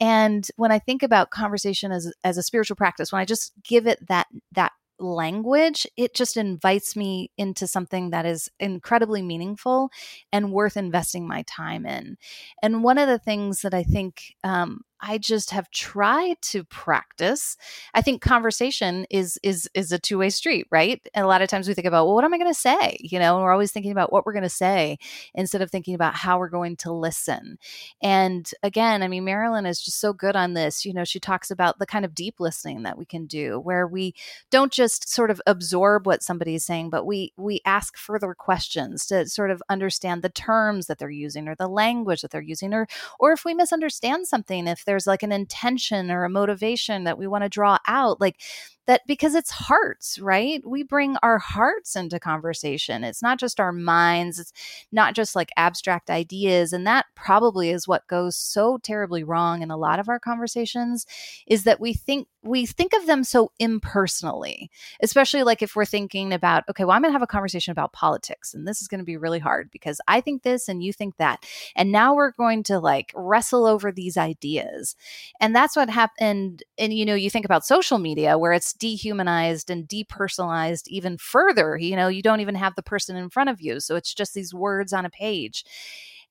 and 0.00 0.48
when 0.56 0.72
i 0.72 0.78
think 0.78 1.02
about 1.02 1.30
conversation 1.30 1.92
as 1.92 2.12
as 2.24 2.36
a 2.36 2.42
spiritual 2.42 2.76
practice 2.76 3.12
when 3.12 3.20
i 3.20 3.24
just 3.24 3.52
give 3.64 3.86
it 3.86 4.04
that 4.08 4.26
that 4.52 4.72
language, 5.02 5.86
it 5.96 6.14
just 6.14 6.36
invites 6.36 6.96
me 6.96 7.30
into 7.36 7.66
something 7.66 8.10
that 8.10 8.24
is 8.26 8.48
incredibly 8.60 9.22
meaningful 9.22 9.90
and 10.32 10.52
worth 10.52 10.76
investing 10.76 11.26
my 11.26 11.42
time 11.42 11.84
in. 11.86 12.16
And 12.62 12.82
one 12.84 12.98
of 12.98 13.08
the 13.08 13.18
things 13.18 13.62
that 13.62 13.74
I 13.74 13.82
think 13.82 14.34
um, 14.44 14.82
I 15.04 15.18
just 15.18 15.50
have 15.50 15.68
tried 15.72 16.40
to 16.42 16.62
practice. 16.62 17.56
I 17.92 18.02
think 18.02 18.22
conversation 18.22 19.04
is 19.10 19.36
is 19.42 19.68
is 19.74 19.90
a 19.90 19.98
two-way 19.98 20.30
street, 20.30 20.68
right? 20.70 21.04
And 21.12 21.24
a 21.24 21.28
lot 21.28 21.42
of 21.42 21.48
times 21.48 21.66
we 21.66 21.74
think 21.74 21.88
about, 21.88 22.06
well, 22.06 22.14
what 22.14 22.24
am 22.24 22.32
I 22.32 22.38
going 22.38 22.52
to 22.52 22.58
say? 22.58 22.96
You 23.00 23.18
know, 23.18 23.34
and 23.34 23.44
we're 23.44 23.52
always 23.52 23.72
thinking 23.72 23.90
about 23.90 24.12
what 24.12 24.24
we're 24.24 24.32
going 24.32 24.44
to 24.44 24.48
say 24.48 24.98
instead 25.34 25.60
of 25.60 25.72
thinking 25.72 25.96
about 25.96 26.14
how 26.14 26.38
we're 26.38 26.48
going 26.48 26.76
to 26.76 26.92
listen. 26.92 27.58
And 28.00 28.48
again, 28.62 29.02
I 29.02 29.08
mean, 29.08 29.24
Marilyn 29.24 29.66
is 29.66 29.82
just 29.82 29.98
so 29.98 30.12
good 30.12 30.36
on 30.36 30.54
this. 30.54 30.84
You 30.84 30.94
know, 30.94 31.04
she 31.04 31.18
talks 31.18 31.50
about 31.50 31.80
the 31.80 31.86
kind 31.86 32.04
of 32.04 32.14
deep 32.14 32.36
listening 32.38 32.84
that 32.84 32.96
we 32.96 33.04
can 33.04 33.26
do 33.26 33.58
where 33.58 33.88
we 33.88 34.14
don't 34.50 34.72
just 34.72 35.08
sort 35.08 35.32
of 35.32 35.42
absorb 35.48 36.06
what 36.06 36.22
somebody 36.22 36.54
is 36.54 36.64
saying, 36.64 36.90
but 36.90 37.04
we 37.04 37.32
we 37.36 37.60
ask 37.66 37.96
further 37.96 38.34
questions 38.34 39.04
to 39.06 39.26
sort 39.26 39.50
of 39.50 39.60
understand 39.68 40.22
the 40.22 40.28
terms 40.28 40.86
that 40.86 40.98
they're 40.98 41.10
using 41.10 41.48
or 41.48 41.56
the 41.56 41.68
language 41.68 42.22
that 42.22 42.30
they're 42.30 42.40
using 42.40 42.72
or 42.72 42.86
or 43.18 43.32
if 43.32 43.44
we 43.44 43.52
misunderstand 43.52 44.28
something, 44.28 44.68
if 44.68 44.84
there's 44.92 45.06
like 45.06 45.22
an 45.22 45.32
intention 45.32 46.10
or 46.10 46.24
a 46.24 46.28
motivation 46.28 47.04
that 47.04 47.16
we 47.16 47.26
want 47.26 47.44
to 47.44 47.48
draw 47.48 47.78
out, 47.86 48.20
like 48.20 48.38
that 48.86 49.02
because 49.06 49.34
it's 49.34 49.50
hearts, 49.50 50.18
right? 50.18 50.60
We 50.66 50.82
bring 50.82 51.16
our 51.22 51.38
hearts 51.38 51.94
into 51.94 52.18
conversation. 52.18 53.04
It's 53.04 53.22
not 53.22 53.38
just 53.38 53.60
our 53.60 53.72
minds, 53.72 54.38
it's 54.38 54.52
not 54.90 55.14
just 55.14 55.36
like 55.36 55.50
abstract 55.56 56.10
ideas. 56.10 56.72
And 56.72 56.86
that 56.86 57.06
probably 57.14 57.70
is 57.70 57.86
what 57.86 58.06
goes 58.08 58.36
so 58.36 58.78
terribly 58.78 59.22
wrong 59.22 59.62
in 59.62 59.70
a 59.70 59.76
lot 59.76 60.00
of 60.00 60.08
our 60.08 60.18
conversations 60.18 61.06
is 61.46 61.64
that 61.64 61.80
we 61.80 61.94
think 61.94 62.28
we 62.44 62.66
think 62.66 62.92
of 62.92 63.06
them 63.06 63.22
so 63.22 63.52
impersonally, 63.60 64.68
especially 65.00 65.44
like 65.44 65.62
if 65.62 65.76
we're 65.76 65.84
thinking 65.84 66.32
about, 66.32 66.64
okay, 66.68 66.84
well, 66.84 66.96
I'm 66.96 67.02
going 67.02 67.10
to 67.10 67.12
have 67.12 67.22
a 67.22 67.26
conversation 67.26 67.70
about 67.70 67.92
politics 67.92 68.52
and 68.52 68.66
this 68.66 68.82
is 68.82 68.88
going 68.88 68.98
to 68.98 69.04
be 69.04 69.16
really 69.16 69.38
hard 69.38 69.70
because 69.70 70.00
I 70.08 70.20
think 70.20 70.42
this 70.42 70.68
and 70.68 70.82
you 70.82 70.92
think 70.92 71.16
that. 71.18 71.46
And 71.76 71.92
now 71.92 72.14
we're 72.14 72.32
going 72.32 72.64
to 72.64 72.80
like 72.80 73.12
wrestle 73.14 73.64
over 73.64 73.92
these 73.92 74.16
ideas. 74.16 74.96
And 75.40 75.54
that's 75.54 75.76
what 75.76 75.88
happened. 75.88 76.64
And, 76.78 76.92
you 76.92 77.06
know, 77.06 77.14
you 77.14 77.30
think 77.30 77.44
about 77.44 77.64
social 77.64 77.98
media 77.98 78.36
where 78.36 78.52
it's 78.52 78.71
dehumanized 78.72 79.70
and 79.70 79.88
depersonalized 79.88 80.88
even 80.88 81.18
further. 81.18 81.76
You 81.76 81.96
know, 81.96 82.08
you 82.08 82.22
don't 82.22 82.40
even 82.40 82.54
have 82.54 82.74
the 82.74 82.82
person 82.82 83.16
in 83.16 83.30
front 83.30 83.50
of 83.50 83.60
you. 83.60 83.80
So 83.80 83.96
it's 83.96 84.14
just 84.14 84.34
these 84.34 84.54
words 84.54 84.92
on 84.92 85.04
a 85.04 85.10
page. 85.10 85.64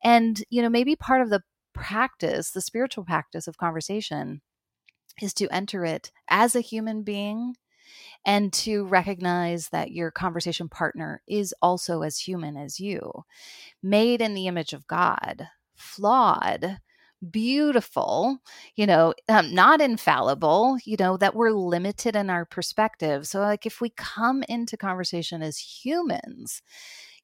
And, 0.04 0.44
you 0.50 0.62
know, 0.62 0.70
maybe 0.70 0.96
part 0.96 1.22
of 1.22 1.30
the 1.30 1.42
practice, 1.74 2.52
the 2.52 2.62
spiritual 2.62 3.06
practice 3.06 3.48
of 3.48 3.58
conversation, 3.58 4.42
is 5.22 5.34
to 5.36 5.48
enter 5.50 5.86
it 5.86 6.12
as 6.30 6.56
a 6.56 6.62
human 6.62 7.04
being 7.04 7.56
and 8.26 8.54
to 8.54 8.86
recognize 8.86 9.70
that 9.70 9.92
your 9.92 10.12
conversation 10.12 10.70
partner 10.70 11.22
is 11.28 11.54
also 11.62 12.02
as 12.02 12.20
human 12.20 12.56
as 12.56 12.80
you, 12.80 13.24
made 13.84 14.22
in 14.22 14.34
the 14.34 14.48
image 14.48 14.74
of 14.74 14.88
God, 14.88 15.48
flawed, 15.76 16.80
beautiful, 17.30 18.40
you 18.76 18.88
know, 18.88 19.14
um, 19.30 19.54
not 19.54 19.82
infallible, 19.82 20.78
you 20.86 20.96
know, 21.00 21.18
that 21.18 21.36
we're 21.36 21.52
limited 21.52 22.16
in 22.16 22.30
our 22.30 22.46
perspective. 22.46 23.28
So, 23.28 23.40
like, 23.40 23.66
if 23.66 23.82
we 23.82 23.90
come 23.92 24.44
into 24.50 24.78
conversation 24.78 25.42
as 25.42 25.58
humans, 25.58 26.62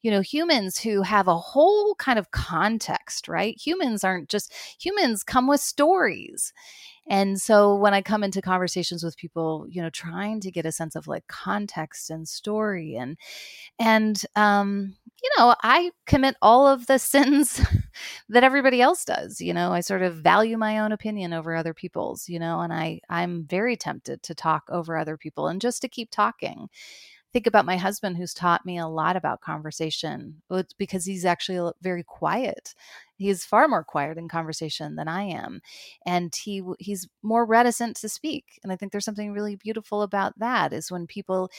you 0.03 0.11
know, 0.11 0.21
humans 0.21 0.79
who 0.79 1.01
have 1.01 1.27
a 1.27 1.37
whole 1.37 1.95
kind 1.95 2.19
of 2.19 2.31
context, 2.31 3.27
right? 3.27 3.59
Humans 3.59 4.03
aren't 4.03 4.29
just 4.29 4.53
humans 4.79 5.23
come 5.23 5.47
with 5.47 5.59
stories. 5.61 6.53
And 7.09 7.39
so 7.39 7.75
when 7.75 7.93
I 7.93 8.01
come 8.01 8.23
into 8.23 8.41
conversations 8.41 9.03
with 9.03 9.17
people, 9.17 9.65
you 9.69 9.81
know, 9.81 9.89
trying 9.89 10.41
to 10.41 10.51
get 10.51 10.65
a 10.65 10.71
sense 10.71 10.95
of 10.95 11.07
like 11.07 11.27
context 11.27 12.09
and 12.09 12.27
story 12.27 12.95
and 12.95 13.17
and 13.79 14.21
um 14.35 14.95
you 15.23 15.31
know, 15.39 15.55
I 15.63 15.91
commit 16.05 16.35
all 16.43 16.67
of 16.67 16.85
the 16.87 16.99
sins 16.99 17.59
that 18.29 18.43
everybody 18.43 18.81
else 18.81 19.03
does, 19.03 19.41
you 19.41 19.53
know. 19.53 19.71
I 19.71 19.81
sort 19.81 20.03
of 20.03 20.15
value 20.17 20.57
my 20.57 20.79
own 20.79 20.91
opinion 20.91 21.33
over 21.33 21.55
other 21.55 21.73
people's, 21.73 22.29
you 22.29 22.39
know, 22.39 22.61
and 22.61 22.71
I 22.73 23.01
I'm 23.09 23.45
very 23.45 23.75
tempted 23.77 24.23
to 24.23 24.35
talk 24.35 24.63
over 24.69 24.97
other 24.97 25.17
people 25.17 25.47
and 25.47 25.59
just 25.61 25.81
to 25.81 25.87
keep 25.89 26.11
talking 26.11 26.69
think 27.37 27.45
about 27.45 27.67
my 27.67 27.77
husband 27.77 28.17
who's 28.17 28.33
taught 28.33 28.65
me 28.65 28.79
a 28.79 28.87
lot 28.87 29.15
about 29.15 29.41
conversation 29.41 30.41
it's 30.49 30.73
because 30.73 31.05
he's 31.05 31.23
actually 31.23 31.71
very 31.83 32.01
quiet 32.01 32.73
he's 33.15 33.45
far 33.45 33.67
more 33.67 33.83
quiet 33.83 34.17
in 34.17 34.27
conversation 34.27 34.95
than 34.95 35.07
i 35.07 35.21
am 35.21 35.61
and 36.03 36.33
he 36.33 36.63
he's 36.79 37.07
more 37.21 37.45
reticent 37.45 37.95
to 37.95 38.09
speak 38.09 38.59
and 38.63 38.71
i 38.71 38.75
think 38.75 38.91
there's 38.91 39.05
something 39.05 39.31
really 39.33 39.55
beautiful 39.55 40.01
about 40.01 40.33
that 40.39 40.73
is 40.73 40.89
when 40.89 41.05
people 41.05 41.51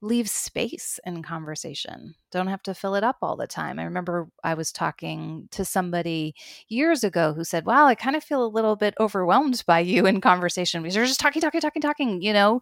leave 0.00 0.30
space 0.30 1.00
in 1.04 1.22
conversation. 1.24 2.14
Don't 2.30 2.46
have 2.46 2.62
to 2.62 2.74
fill 2.74 2.94
it 2.94 3.02
up 3.02 3.16
all 3.20 3.36
the 3.36 3.48
time. 3.48 3.80
I 3.80 3.82
remember 3.84 4.28
I 4.44 4.54
was 4.54 4.70
talking 4.70 5.48
to 5.50 5.64
somebody 5.64 6.36
years 6.68 7.02
ago 7.02 7.32
who 7.32 7.42
said, 7.42 7.66
Wow, 7.66 7.86
I 7.86 7.96
kind 7.96 8.14
of 8.14 8.22
feel 8.22 8.44
a 8.44 8.46
little 8.46 8.76
bit 8.76 8.94
overwhelmed 9.00 9.64
by 9.66 9.80
you 9.80 10.06
in 10.06 10.20
conversation 10.20 10.82
because 10.82 10.94
you're 10.94 11.04
just 11.04 11.18
talking, 11.18 11.42
talking, 11.42 11.60
talking, 11.60 11.82
talking, 11.82 12.22
you 12.22 12.32
know? 12.32 12.60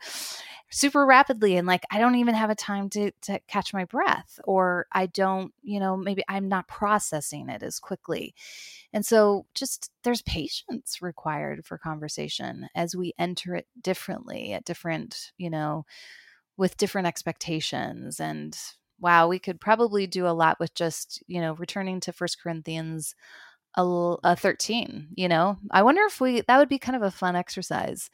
Super 0.71 1.07
rapidly 1.07 1.57
and 1.57 1.67
like 1.67 1.85
I 1.91 1.99
don't 1.99 2.17
even 2.17 2.35
have 2.35 2.51
a 2.51 2.55
time 2.55 2.91
to 2.91 3.13
to 3.23 3.41
catch 3.47 3.73
my 3.73 3.85
breath 3.85 4.39
or 4.45 4.87
I 4.93 5.07
don't, 5.07 5.53
you 5.63 5.79
know, 5.79 5.97
maybe 5.97 6.23
I'm 6.29 6.49
not 6.49 6.69
processing 6.69 7.49
it 7.49 7.63
as 7.63 7.79
quickly. 7.79 8.35
And 8.93 9.05
so 9.07 9.47
just 9.55 9.91
there's 10.03 10.23
patience 10.23 11.01
required 11.01 11.65
for 11.65 11.79
conversation 11.79 12.69
as 12.75 12.97
we 12.97 13.15
enter 13.19 13.55
it 13.55 13.67
differently 13.81 14.53
at 14.53 14.65
different, 14.65 15.33
you 15.39 15.51
know, 15.51 15.87
with 16.57 16.77
different 16.77 17.07
expectations 17.07 18.21
and 18.21 18.57
wow, 18.99 19.29
we 19.29 19.39
could 19.39 19.61
probably 19.61 20.07
do 20.07 20.27
a 20.27 20.31
lot 20.31 20.59
with 20.59 20.75
just, 20.75 21.23
you 21.27 21.41
know, 21.41 21.53
returning 21.55 22.01
to 22.01 22.13
First 22.13 22.41
Corinthians 22.43 23.15
a, 23.77 23.83
a 23.83 24.19
uh, 24.25 24.35
13, 24.35 25.09
you 25.17 25.29
know. 25.29 25.59
I 25.71 25.83
wonder 25.83 26.03
if 26.07 26.21
we 26.21 26.41
that 26.41 26.59
would 26.59 26.69
be 26.69 26.79
kind 26.79 26.97
of 26.97 27.03
a 27.03 27.11
fun 27.11 27.37
exercise 27.37 28.11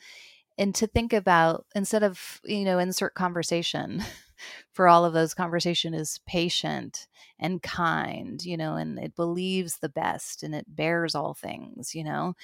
and 0.58 0.74
to 0.74 0.86
think 0.86 1.12
about 1.12 1.66
instead 1.74 2.02
of 2.02 2.40
you 2.44 2.64
know 2.64 2.78
insert 2.78 3.14
conversation 3.14 4.02
for 4.72 4.88
all 4.88 5.04
of 5.04 5.12
those 5.12 5.34
conversation 5.34 5.94
is 5.94 6.20
patient 6.26 7.06
and 7.38 7.62
kind 7.62 8.44
you 8.44 8.56
know 8.56 8.76
and 8.76 8.98
it 8.98 9.14
believes 9.16 9.78
the 9.78 9.88
best 9.88 10.42
and 10.42 10.54
it 10.54 10.66
bears 10.68 11.14
all 11.14 11.34
things 11.34 11.94
you 11.94 12.04
know? 12.04 12.34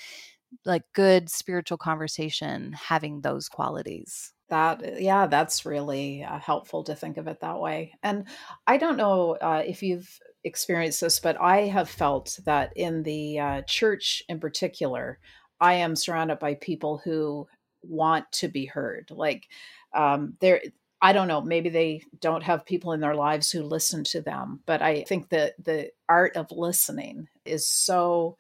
Like 0.65 0.85
good 0.95 1.29
spiritual 1.29 1.77
conversation 1.77 2.73
having 2.73 3.21
those 3.21 3.51
qualities. 3.51 4.33
That 4.49 5.01
yeah 5.01 5.27
that's 5.27 5.67
really 5.67 6.25
uh, 6.25 6.39
helpful 6.39 6.83
to 6.85 6.95
think 6.95 7.19
of 7.19 7.27
it 7.27 7.41
that 7.41 7.61
way 7.61 7.93
and 8.03 8.25
i 8.67 8.79
don't 8.79 8.97
know 8.97 9.33
uh, 9.43 9.63
if 9.67 9.83
you've 9.83 10.19
experienced 10.43 11.03
this 11.03 11.21
but 11.21 11.39
i 11.39 11.67
have 11.67 11.91
felt 11.91 12.39
that 12.47 12.73
in 12.75 13.03
the 13.03 13.39
uh, 13.39 13.63
church 13.67 14.23
in 14.27 14.41
particular 14.41 15.19
i 15.61 15.75
am 15.75 15.95
surrounded 15.95 16.39
by 16.39 16.55
people 16.55 16.97
who 17.05 17.47
want 17.89 18.31
to 18.33 18.49
be 18.49 18.67
heard. 18.67 19.11
Like 19.11 19.49
um, 19.95 20.35
there, 20.41 20.61
I 21.01 21.13
don't 21.13 21.29
know, 21.29 21.41
maybe 21.41 21.69
they 21.69 22.03
don't 22.21 22.43
have 22.43 22.67
people 22.67 22.93
in 22.93 23.01
their 23.01 23.15
lives 23.15 23.51
who 23.51 23.63
listen 23.63 24.05
to 24.05 24.21
them, 24.21 24.61
but 24.67 24.83
I 24.83 25.03
think 25.05 25.29
that 25.31 25.55
the 25.63 25.91
art 26.09 26.37
of 26.37 26.51
listening 26.51 27.29
is 27.45 27.67
so 27.67 28.37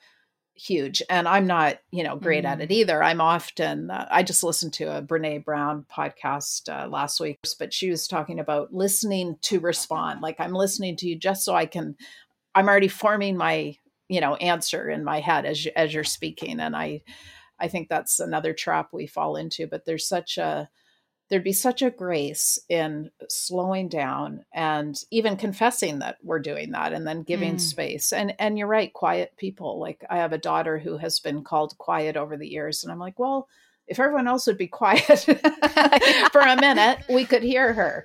huge. 0.54 1.00
And 1.08 1.28
I'm 1.28 1.46
not, 1.46 1.78
you 1.92 2.02
know, 2.02 2.16
great 2.16 2.44
mm. 2.44 2.48
at 2.48 2.60
it 2.60 2.70
mm. 2.70 2.72
either. 2.72 3.00
I'm 3.00 3.20
often, 3.20 3.92
uh, 3.92 4.08
I 4.10 4.24
just 4.24 4.42
listened 4.42 4.72
to 4.74 4.96
a 4.96 5.02
Brene 5.02 5.44
Brown 5.44 5.86
podcast 5.88 6.68
uh, 6.68 6.88
last 6.88 7.20
week, 7.20 7.38
but 7.60 7.72
she 7.72 7.90
was 7.90 8.08
talking 8.08 8.40
about 8.40 8.74
listening 8.74 9.36
to 9.42 9.60
respond. 9.60 10.20
Like 10.20 10.40
I'm 10.40 10.52
listening 10.52 10.96
to 10.96 11.06
you 11.06 11.14
just 11.14 11.44
so 11.44 11.54
I 11.54 11.66
can, 11.66 11.96
I'm 12.56 12.68
already 12.68 12.88
forming 12.88 13.36
my, 13.36 13.76
you 14.08 14.20
know, 14.20 14.34
answer 14.36 14.90
in 14.90 15.04
my 15.04 15.20
head 15.20 15.46
as, 15.46 15.64
as 15.76 15.94
you're 15.94 16.02
speaking. 16.02 16.58
And 16.58 16.74
I, 16.74 17.02
I 17.60 17.68
think 17.68 17.88
that's 17.88 18.20
another 18.20 18.52
trap 18.52 18.90
we 18.92 19.06
fall 19.06 19.36
into. 19.36 19.66
But 19.66 19.84
there's 19.84 20.06
such 20.06 20.38
a 20.38 20.68
there'd 21.28 21.44
be 21.44 21.52
such 21.52 21.82
a 21.82 21.90
grace 21.90 22.58
in 22.68 23.10
slowing 23.28 23.88
down 23.88 24.44
and 24.52 25.02
even 25.10 25.36
confessing 25.36 25.98
that 25.98 26.16
we're 26.22 26.38
doing 26.38 26.72
that 26.72 26.92
and 26.92 27.06
then 27.06 27.22
giving 27.22 27.56
mm. 27.56 27.60
space 27.60 28.12
and 28.12 28.34
and 28.38 28.58
you're 28.58 28.66
right 28.66 28.92
quiet 28.92 29.32
people 29.36 29.78
like 29.78 30.04
i 30.10 30.16
have 30.16 30.32
a 30.32 30.38
daughter 30.38 30.78
who 30.78 30.96
has 30.96 31.20
been 31.20 31.44
called 31.44 31.76
quiet 31.78 32.16
over 32.16 32.36
the 32.36 32.48
years 32.48 32.82
and 32.82 32.92
i'm 32.92 32.98
like 32.98 33.18
well 33.18 33.48
if 33.86 33.98
everyone 33.98 34.28
else 34.28 34.46
would 34.46 34.58
be 34.58 34.66
quiet 34.68 35.20
for 36.32 36.40
a 36.40 36.60
minute 36.60 36.98
we 37.08 37.24
could 37.24 37.42
hear 37.42 37.72
her 37.72 38.04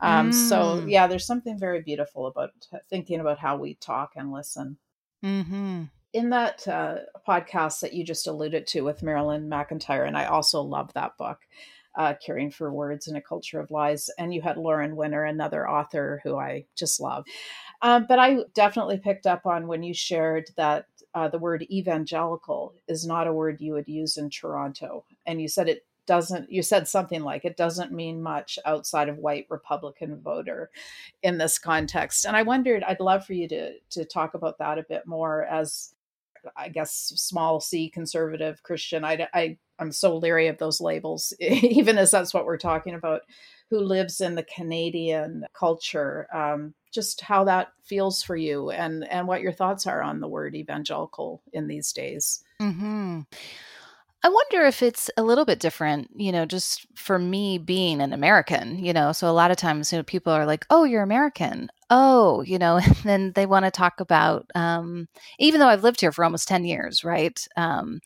um, 0.00 0.30
mm. 0.30 0.34
so 0.34 0.84
yeah 0.86 1.06
there's 1.06 1.26
something 1.26 1.58
very 1.58 1.82
beautiful 1.82 2.26
about 2.26 2.50
thinking 2.88 3.20
about 3.20 3.38
how 3.38 3.56
we 3.56 3.74
talk 3.74 4.12
and 4.16 4.32
listen 4.32 4.76
mm-hmm 5.24 5.84
in 6.12 6.30
that 6.30 6.66
uh, 6.66 6.96
podcast 7.26 7.80
that 7.80 7.92
you 7.92 8.04
just 8.04 8.26
alluded 8.26 8.66
to 8.68 8.82
with 8.82 9.02
Marilyn 9.02 9.48
McEntyre, 9.48 10.06
and 10.06 10.16
I 10.16 10.26
also 10.26 10.60
love 10.60 10.92
that 10.94 11.16
book, 11.16 11.38
uh, 11.94 12.14
Caring 12.24 12.50
for 12.50 12.72
Words 12.72 13.08
in 13.08 13.16
a 13.16 13.20
Culture 13.20 13.60
of 13.60 13.70
Lies. 13.70 14.10
And 14.18 14.34
you 14.34 14.42
had 14.42 14.56
Lauren 14.56 14.96
Winner, 14.96 15.24
another 15.24 15.68
author 15.68 16.20
who 16.24 16.36
I 16.36 16.66
just 16.76 17.00
love. 17.00 17.24
Um, 17.82 18.06
but 18.08 18.18
I 18.18 18.38
definitely 18.54 18.98
picked 18.98 19.26
up 19.26 19.46
on 19.46 19.66
when 19.66 19.82
you 19.82 19.94
shared 19.94 20.50
that 20.56 20.86
uh, 21.14 21.28
the 21.28 21.38
word 21.38 21.66
evangelical 21.70 22.74
is 22.88 23.06
not 23.06 23.26
a 23.26 23.32
word 23.32 23.60
you 23.60 23.72
would 23.72 23.88
use 23.88 24.16
in 24.16 24.30
Toronto. 24.30 25.04
And 25.26 25.40
you 25.40 25.48
said 25.48 25.68
it 25.68 25.84
doesn't 26.06 26.50
you 26.50 26.60
said 26.60 26.88
something 26.88 27.22
like 27.22 27.44
it 27.44 27.56
doesn't 27.56 27.92
mean 27.92 28.20
much 28.20 28.58
outside 28.64 29.08
of 29.08 29.18
white 29.18 29.46
republican 29.48 30.20
voter 30.20 30.70
in 31.22 31.38
this 31.38 31.56
context 31.56 32.24
and 32.24 32.36
i 32.36 32.42
wondered 32.42 32.82
i'd 32.84 32.98
love 32.98 33.24
for 33.24 33.34
you 33.34 33.46
to 33.46 33.74
to 33.90 34.04
talk 34.04 34.34
about 34.34 34.58
that 34.58 34.76
a 34.76 34.82
bit 34.82 35.06
more 35.06 35.44
as 35.44 35.94
I 36.56 36.68
guess, 36.68 37.12
small 37.16 37.60
c 37.60 37.88
conservative 37.90 38.62
Christian. 38.62 39.04
I, 39.04 39.28
I, 39.34 39.58
I'm 39.78 39.92
so 39.92 40.16
leery 40.16 40.48
of 40.48 40.58
those 40.58 40.80
labels, 40.80 41.32
even 41.40 41.98
as 41.98 42.10
that's 42.10 42.34
what 42.34 42.46
we're 42.46 42.58
talking 42.58 42.94
about, 42.94 43.22
who 43.70 43.80
lives 43.80 44.20
in 44.20 44.34
the 44.34 44.42
Canadian 44.42 45.44
culture. 45.52 46.26
Um, 46.34 46.74
just 46.92 47.20
how 47.20 47.44
that 47.44 47.68
feels 47.84 48.22
for 48.22 48.36
you 48.36 48.70
and, 48.70 49.08
and 49.08 49.28
what 49.28 49.42
your 49.42 49.52
thoughts 49.52 49.86
are 49.86 50.02
on 50.02 50.20
the 50.20 50.28
word 50.28 50.56
evangelical 50.56 51.40
in 51.52 51.68
these 51.68 51.92
days. 51.92 52.42
Mm-hmm. 52.60 53.20
I 54.22 54.28
wonder 54.28 54.66
if 54.66 54.82
it's 54.82 55.10
a 55.16 55.22
little 55.22 55.44
bit 55.44 55.60
different, 55.60 56.10
you 56.14 56.30
know, 56.30 56.44
just 56.44 56.86
for 56.94 57.18
me 57.18 57.56
being 57.56 58.00
an 58.02 58.12
American, 58.12 58.84
you 58.84 58.92
know. 58.92 59.12
So 59.12 59.30
a 59.30 59.32
lot 59.32 59.50
of 59.50 59.56
times, 59.56 59.92
you 59.92 59.98
know, 59.98 60.02
people 60.02 60.32
are 60.32 60.44
like, 60.44 60.66
"Oh, 60.68 60.84
you're 60.84 61.02
American." 61.02 61.70
Oh, 61.90 62.42
you 62.42 62.58
know, 62.58 62.76
and 62.84 62.96
then 63.04 63.32
they 63.34 63.46
want 63.46 63.64
to 63.64 63.70
talk 63.70 64.00
about, 64.00 64.46
um, 64.54 65.08
even 65.38 65.60
though 65.60 65.68
I've 65.68 65.82
lived 65.82 66.00
here 66.00 66.12
for 66.12 66.24
almost 66.24 66.48
ten 66.48 66.64
years, 66.64 67.04
right? 67.04 67.38
Um, 67.56 68.00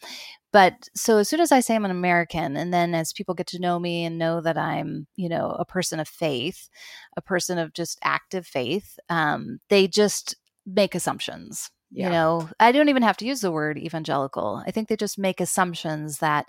but 0.53 0.89
so 0.97 1.19
as 1.19 1.29
soon 1.29 1.41
as 1.41 1.53
I 1.53 1.61
say 1.61 1.75
I'm 1.77 1.85
an 1.85 1.91
American, 1.91 2.57
and 2.57 2.73
then 2.73 2.95
as 2.95 3.13
people 3.13 3.35
get 3.35 3.49
to 3.49 3.61
know 3.61 3.79
me 3.79 4.05
and 4.05 4.19
know 4.19 4.41
that 4.41 4.59
I'm, 4.59 5.07
you 5.17 5.29
know, 5.29 5.51
a 5.59 5.65
person 5.67 6.01
of 6.01 6.09
faith, 6.09 6.69
a 7.17 7.23
person 7.23 7.59
of 7.59 7.75
just 7.75 7.99
active 8.05 8.47
faith, 8.47 8.99
um, 9.11 9.59
they 9.71 9.89
just 9.89 10.37
make 10.67 10.95
assumptions 10.95 11.71
yeah. 11.97 12.07
You 12.07 12.13
know, 12.13 12.49
I 12.59 12.73
don't 12.73 12.89
even 12.89 13.05
have 13.05 13.17
to 13.19 13.27
use 13.27 13.41
the 13.41 13.53
word 13.53 13.79
evangelical. 13.79 14.63
I 14.67 14.73
think 14.73 14.89
they 14.89 14.97
just 14.97 15.17
make 15.17 15.41
assumptions 15.41 16.19
that 16.19 16.47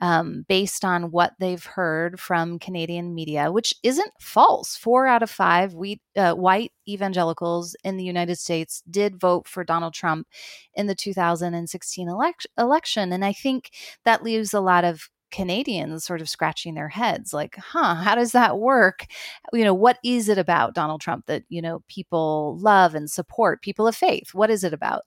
um, 0.00 0.44
based 0.48 0.84
on 0.84 1.10
what 1.10 1.32
they've 1.38 1.64
heard 1.64 2.18
from 2.20 2.58
Canadian 2.58 3.14
media, 3.14 3.50
which 3.52 3.74
isn't 3.82 4.12
false. 4.20 4.76
Four 4.76 5.06
out 5.06 5.22
of 5.22 5.30
five 5.30 5.74
we, 5.74 6.00
uh, 6.16 6.34
white 6.34 6.72
evangelicals 6.88 7.76
in 7.84 7.96
the 7.96 8.04
United 8.04 8.36
States 8.36 8.82
did 8.90 9.20
vote 9.20 9.46
for 9.48 9.64
Donald 9.64 9.94
Trump 9.94 10.26
in 10.74 10.86
the 10.86 10.94
2016 10.94 12.08
elect- 12.08 12.46
election. 12.58 13.12
And 13.12 13.24
I 13.24 13.32
think 13.32 13.70
that 14.04 14.22
leaves 14.22 14.52
a 14.52 14.60
lot 14.60 14.84
of 14.84 15.08
Canadians 15.34 16.04
sort 16.04 16.20
of 16.20 16.28
scratching 16.28 16.74
their 16.74 16.88
heads 16.88 17.32
like, 17.32 17.56
huh, 17.56 17.96
how 17.96 18.14
does 18.14 18.30
that 18.32 18.58
work? 18.58 19.06
You 19.52 19.64
know, 19.64 19.74
what 19.74 19.98
is 20.04 20.28
it 20.28 20.38
about 20.38 20.74
Donald 20.74 21.00
Trump 21.00 21.26
that, 21.26 21.42
you 21.48 21.60
know, 21.60 21.82
people 21.88 22.56
love 22.60 22.94
and 22.94 23.10
support, 23.10 23.60
people 23.60 23.88
of 23.88 23.96
faith? 23.96 24.32
What 24.32 24.48
is 24.48 24.62
it 24.62 24.72
about 24.72 25.02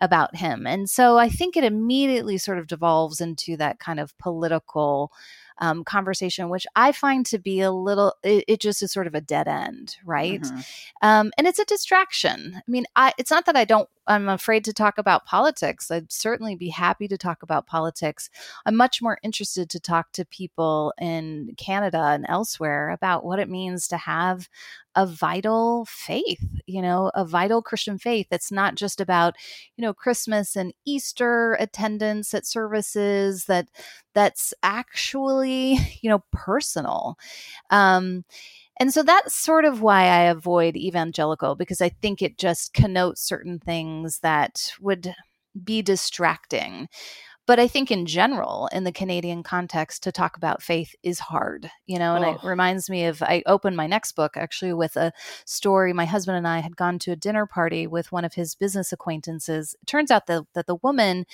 about 0.00 0.36
him? 0.36 0.66
And 0.66 0.90
so 0.90 1.16
I 1.16 1.30
think 1.30 1.56
it 1.56 1.64
immediately 1.64 2.36
sort 2.36 2.58
of 2.58 2.66
devolves 2.66 3.22
into 3.22 3.56
that 3.56 3.78
kind 3.78 3.98
of 3.98 4.16
political 4.18 5.12
um, 5.60 5.84
conversation, 5.84 6.48
which 6.48 6.66
I 6.74 6.92
find 6.92 7.24
to 7.26 7.38
be 7.38 7.60
a 7.60 7.70
little, 7.70 8.14
it, 8.22 8.44
it 8.48 8.60
just 8.60 8.82
is 8.82 8.92
sort 8.92 9.06
of 9.06 9.14
a 9.14 9.20
dead 9.20 9.48
end, 9.48 9.96
right? 10.04 10.40
Mm-hmm. 10.40 10.60
Um, 11.02 11.32
and 11.36 11.46
it's 11.46 11.58
a 11.58 11.64
distraction. 11.64 12.54
I 12.56 12.70
mean, 12.70 12.86
I, 12.96 13.12
it's 13.18 13.30
not 13.30 13.46
that 13.46 13.56
I 13.56 13.64
don't 13.64 13.88
I'm 14.10 14.28
afraid 14.28 14.64
to 14.64 14.72
talk 14.72 14.98
about 14.98 15.24
politics. 15.24 15.88
I'd 15.88 16.10
certainly 16.10 16.56
be 16.56 16.70
happy 16.70 17.06
to 17.06 17.16
talk 17.16 17.44
about 17.44 17.68
politics. 17.68 18.28
I'm 18.66 18.74
much 18.74 19.00
more 19.00 19.18
interested 19.22 19.70
to 19.70 19.78
talk 19.78 20.10
to 20.12 20.24
people 20.24 20.92
in 21.00 21.54
Canada 21.56 21.98
and 21.98 22.26
elsewhere 22.28 22.90
about 22.90 23.24
what 23.24 23.38
it 23.38 23.48
means 23.48 23.86
to 23.88 23.96
have 23.96 24.48
a 24.96 25.06
vital 25.06 25.86
faith, 25.88 26.44
you 26.66 26.82
know, 26.82 27.10
a 27.14 27.24
vital 27.24 27.62
Christian 27.62 27.98
faith 27.98 28.26
It's 28.30 28.50
not 28.52 28.74
just 28.74 29.00
about, 29.00 29.36
you 29.76 29.82
know, 29.82 29.94
Christmas 29.94 30.56
and 30.56 30.72
Easter 30.84 31.54
attendance 31.60 32.34
at 32.34 32.46
services 32.46 33.44
that 33.46 33.68
that's 34.14 34.52
actually, 34.62 35.78
you 36.02 36.10
know, 36.10 36.22
personal. 36.32 37.16
Um 37.70 38.24
and 38.80 38.92
so 38.92 39.02
that's 39.02 39.34
sort 39.36 39.64
of 39.64 39.82
why 39.82 40.04
I 40.04 40.22
avoid 40.24 40.76
evangelical 40.76 41.54
because 41.54 41.80
I 41.82 41.90
think 41.90 42.22
it 42.22 42.38
just 42.38 42.72
connotes 42.74 43.22
certain 43.22 43.58
things 43.58 44.20
that 44.20 44.72
would 44.80 45.14
be 45.64 45.82
distracting. 45.82 46.88
But 47.46 47.58
I 47.58 47.66
think 47.66 47.90
in 47.90 48.06
general, 48.06 48.68
in 48.72 48.84
the 48.84 48.92
Canadian 48.92 49.42
context, 49.42 50.04
to 50.04 50.12
talk 50.12 50.36
about 50.36 50.62
faith 50.62 50.94
is 51.02 51.18
hard, 51.18 51.70
you 51.86 51.98
know, 51.98 52.14
and 52.14 52.24
oh. 52.24 52.30
it 52.34 52.44
reminds 52.44 52.88
me 52.88 53.06
of 53.06 53.22
I 53.22 53.42
opened 53.46 53.76
my 53.76 53.86
next 53.86 54.12
book 54.12 54.36
actually 54.36 54.72
with 54.72 54.96
a 54.96 55.12
story. 55.46 55.92
My 55.92 56.04
husband 56.04 56.36
and 56.36 56.46
I 56.46 56.60
had 56.60 56.76
gone 56.76 56.98
to 57.00 57.12
a 57.12 57.16
dinner 57.16 57.46
party 57.46 57.86
with 57.86 58.12
one 58.12 58.24
of 58.24 58.34
his 58.34 58.54
business 58.54 58.92
acquaintances. 58.92 59.74
It 59.82 59.86
turns 59.86 60.10
out 60.10 60.26
that, 60.26 60.44
that 60.54 60.66
the 60.66 60.76
woman 60.76 61.26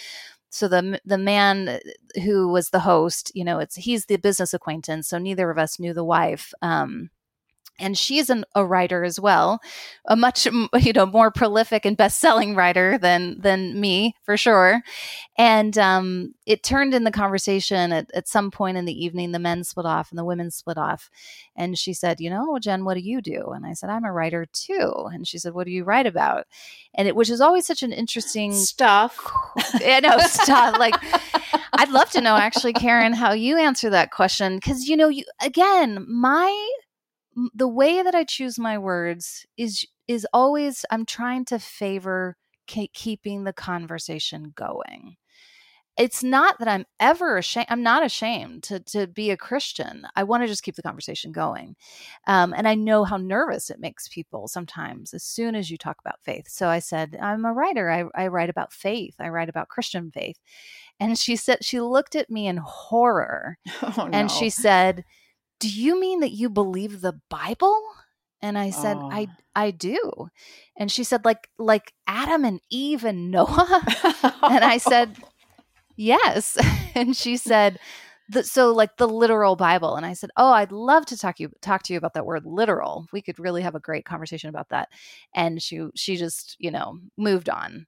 so 0.48 0.68
the 0.68 1.00
the 1.04 1.18
man 1.18 1.80
who 2.24 2.48
was 2.48 2.70
the 2.70 2.80
host 2.80 3.32
you 3.34 3.44
know 3.44 3.58
it's 3.58 3.74
he's 3.74 4.06
the 4.06 4.16
business 4.16 4.54
acquaintance 4.54 5.08
so 5.08 5.18
neither 5.18 5.50
of 5.50 5.58
us 5.58 5.78
knew 5.78 5.92
the 5.92 6.04
wife 6.04 6.54
um, 6.62 7.10
and 7.78 7.96
she's 7.96 8.30
an, 8.30 8.44
a 8.54 8.64
writer 8.64 9.04
as 9.04 9.20
well 9.20 9.60
a 10.06 10.16
much 10.16 10.46
you 10.80 10.92
know 10.92 11.06
more 11.06 11.30
prolific 11.30 11.84
and 11.84 11.96
best-selling 11.96 12.54
writer 12.54 12.98
than 12.98 13.40
than 13.40 13.78
me 13.80 14.14
for 14.22 14.36
sure. 14.36 14.82
And 15.38 15.76
um, 15.76 16.34
it 16.46 16.62
turned 16.62 16.94
in 16.94 17.04
the 17.04 17.10
conversation 17.10 17.92
at, 17.92 18.10
at 18.14 18.28
some 18.28 18.50
point 18.50 18.76
in 18.76 18.84
the 18.84 19.04
evening 19.04 19.32
the 19.32 19.38
men 19.38 19.64
split 19.64 19.86
off 19.86 20.10
and 20.10 20.18
the 20.18 20.24
women 20.24 20.50
split 20.50 20.78
off. 20.78 21.10
And 21.56 21.78
she 21.78 21.92
said 21.92 22.20
you 22.20 22.30
know 22.30 22.58
jen 22.58 22.84
what 22.84 22.94
do 22.94 23.00
you 23.00 23.20
do? 23.20 23.50
And 23.50 23.66
i 23.66 23.72
said 23.72 23.90
i'm 23.90 24.04
a 24.04 24.12
writer 24.12 24.46
too. 24.52 25.08
And 25.12 25.26
she 25.26 25.38
said 25.38 25.54
what 25.54 25.66
do 25.66 25.72
you 25.72 25.84
write 25.84 26.06
about? 26.06 26.46
And 26.94 27.08
it 27.08 27.16
which 27.16 27.30
is 27.30 27.40
always 27.40 27.66
such 27.66 27.82
an 27.82 27.92
interesting 27.92 28.52
stuff. 28.52 29.18
you 29.80 30.00
know 30.00 30.18
stuff 30.26 30.78
like 30.78 30.94
i'd 31.74 31.90
love 31.90 32.10
to 32.10 32.20
know 32.20 32.36
actually 32.36 32.72
karen 32.72 33.12
how 33.12 33.32
you 33.32 33.58
answer 33.58 33.90
that 33.90 34.10
question 34.10 34.56
because 34.56 34.88
you 34.88 34.96
know 34.96 35.08
you 35.08 35.24
again 35.42 36.04
my 36.08 36.70
the 37.54 37.68
way 37.68 38.02
that 38.02 38.14
I 38.14 38.24
choose 38.24 38.58
my 38.58 38.78
words 38.78 39.46
is 39.56 39.86
is 40.08 40.26
always 40.32 40.84
I'm 40.90 41.04
trying 41.04 41.44
to 41.46 41.58
favor 41.58 42.36
keeping 42.66 43.44
the 43.44 43.52
conversation 43.52 44.52
going. 44.54 45.16
It's 45.98 46.22
not 46.22 46.58
that 46.58 46.68
I'm 46.68 46.84
ever 47.00 47.38
ashamed. 47.38 47.68
I'm 47.70 47.82
not 47.82 48.04
ashamed 48.04 48.62
to 48.64 48.80
to 48.80 49.06
be 49.06 49.30
a 49.30 49.36
Christian. 49.36 50.06
I 50.14 50.24
want 50.24 50.42
to 50.42 50.46
just 50.46 50.62
keep 50.62 50.76
the 50.76 50.82
conversation 50.82 51.32
going, 51.32 51.74
um, 52.26 52.54
and 52.56 52.68
I 52.68 52.74
know 52.74 53.04
how 53.04 53.16
nervous 53.16 53.70
it 53.70 53.80
makes 53.80 54.08
people 54.08 54.46
sometimes 54.46 55.14
as 55.14 55.24
soon 55.24 55.54
as 55.54 55.70
you 55.70 55.78
talk 55.78 55.96
about 56.00 56.20
faith. 56.22 56.48
So 56.48 56.68
I 56.68 56.80
said, 56.80 57.16
I'm 57.20 57.46
a 57.46 57.52
writer. 57.52 57.90
I, 57.90 58.04
I 58.14 58.26
write 58.28 58.50
about 58.50 58.74
faith. 58.74 59.14
I 59.18 59.28
write 59.28 59.48
about 59.48 59.68
Christian 59.68 60.10
faith, 60.10 60.38
and 61.00 61.18
she 61.18 61.34
said 61.36 61.64
she 61.64 61.80
looked 61.80 62.14
at 62.14 62.30
me 62.30 62.46
in 62.46 62.58
horror, 62.58 63.58
oh, 63.82 64.10
and 64.12 64.30
she 64.30 64.50
said 64.50 65.02
do 65.58 65.68
you 65.68 65.98
mean 65.98 66.20
that 66.20 66.32
you 66.32 66.50
believe 66.50 67.00
the 67.00 67.20
Bible? 67.30 67.80
And 68.42 68.58
I 68.58 68.70
said, 68.70 68.96
oh. 68.98 69.10
I 69.10 69.28
I 69.54 69.70
do. 69.70 70.28
And 70.76 70.92
she 70.92 71.04
said, 71.04 71.24
like 71.24 71.48
like 71.58 71.92
Adam 72.06 72.44
and 72.44 72.60
Eve 72.70 73.04
and 73.04 73.30
Noah? 73.30 73.82
and 74.42 74.64
I 74.64 74.78
said, 74.78 75.16
Yes. 75.96 76.58
and 76.94 77.16
she 77.16 77.38
said, 77.38 77.78
the, 78.28 78.42
so 78.42 78.72
like 78.72 78.96
the 78.96 79.08
literal 79.08 79.56
Bible. 79.56 79.96
And 79.96 80.04
I 80.04 80.12
said, 80.12 80.30
Oh, 80.36 80.52
I'd 80.52 80.72
love 80.72 81.06
to 81.06 81.16
talk 81.16 81.40
you 81.40 81.50
talk 81.62 81.82
to 81.84 81.92
you 81.92 81.98
about 81.98 82.14
that 82.14 82.26
word 82.26 82.44
literal. 82.44 83.06
We 83.12 83.22
could 83.22 83.38
really 83.38 83.62
have 83.62 83.74
a 83.74 83.80
great 83.80 84.04
conversation 84.04 84.50
about 84.50 84.68
that. 84.70 84.90
And 85.34 85.62
she 85.62 85.86
she 85.94 86.16
just, 86.16 86.56
you 86.58 86.70
know, 86.70 86.98
moved 87.16 87.48
on. 87.48 87.86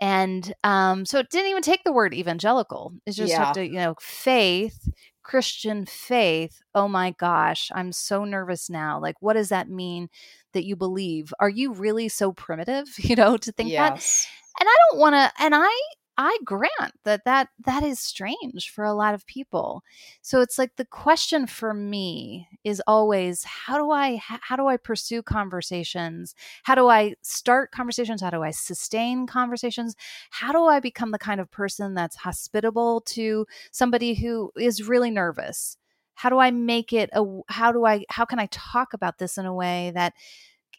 And 0.00 0.52
um, 0.64 1.04
so 1.04 1.20
it 1.20 1.30
didn't 1.30 1.50
even 1.50 1.62
take 1.62 1.84
the 1.84 1.92
word 1.92 2.12
evangelical. 2.14 2.92
It's 3.06 3.16
just 3.16 3.30
yeah. 3.30 3.44
have 3.44 3.54
to, 3.54 3.64
you 3.64 3.74
know, 3.74 3.94
faith 4.00 4.88
Christian 5.22 5.86
faith, 5.86 6.60
oh 6.74 6.88
my 6.88 7.12
gosh, 7.12 7.70
I'm 7.74 7.92
so 7.92 8.24
nervous 8.24 8.68
now. 8.68 9.00
Like, 9.00 9.16
what 9.20 9.34
does 9.34 9.50
that 9.50 9.68
mean 9.68 10.08
that 10.52 10.64
you 10.64 10.76
believe? 10.76 11.32
Are 11.40 11.48
you 11.48 11.72
really 11.72 12.08
so 12.08 12.32
primitive, 12.32 12.86
you 12.98 13.16
know, 13.16 13.36
to 13.36 13.52
think 13.52 13.70
yes. 13.70 14.26
that? 14.26 14.62
And 14.62 14.68
I 14.68 14.76
don't 14.90 15.00
want 15.00 15.14
to, 15.14 15.42
and 15.42 15.54
I, 15.54 15.80
I 16.18 16.36
grant 16.44 16.92
that 17.04 17.24
that 17.24 17.48
that 17.64 17.82
is 17.82 17.98
strange 17.98 18.70
for 18.70 18.84
a 18.84 18.92
lot 18.92 19.14
of 19.14 19.26
people. 19.26 19.82
So 20.20 20.42
it's 20.42 20.58
like 20.58 20.76
the 20.76 20.84
question 20.84 21.46
for 21.46 21.72
me 21.72 22.48
is 22.64 22.82
always 22.86 23.44
how 23.44 23.78
do 23.78 23.90
I 23.90 24.20
how 24.22 24.56
do 24.56 24.66
I 24.68 24.76
pursue 24.76 25.22
conversations? 25.22 26.34
How 26.64 26.74
do 26.74 26.88
I 26.88 27.14
start 27.22 27.70
conversations? 27.72 28.20
How 28.20 28.28
do 28.30 28.42
I 28.42 28.50
sustain 28.50 29.26
conversations? 29.26 29.96
How 30.30 30.52
do 30.52 30.64
I 30.66 30.80
become 30.80 31.12
the 31.12 31.18
kind 31.18 31.40
of 31.40 31.50
person 31.50 31.94
that's 31.94 32.16
hospitable 32.16 33.00
to 33.02 33.46
somebody 33.70 34.12
who 34.14 34.52
is 34.56 34.86
really 34.86 35.10
nervous? 35.10 35.78
How 36.14 36.28
do 36.28 36.38
I 36.38 36.50
make 36.50 36.92
it 36.92 37.08
a 37.14 37.24
how 37.48 37.72
do 37.72 37.86
I 37.86 38.04
how 38.10 38.26
can 38.26 38.38
I 38.38 38.46
talk 38.50 38.92
about 38.92 39.16
this 39.18 39.38
in 39.38 39.46
a 39.46 39.54
way 39.54 39.92
that 39.94 40.12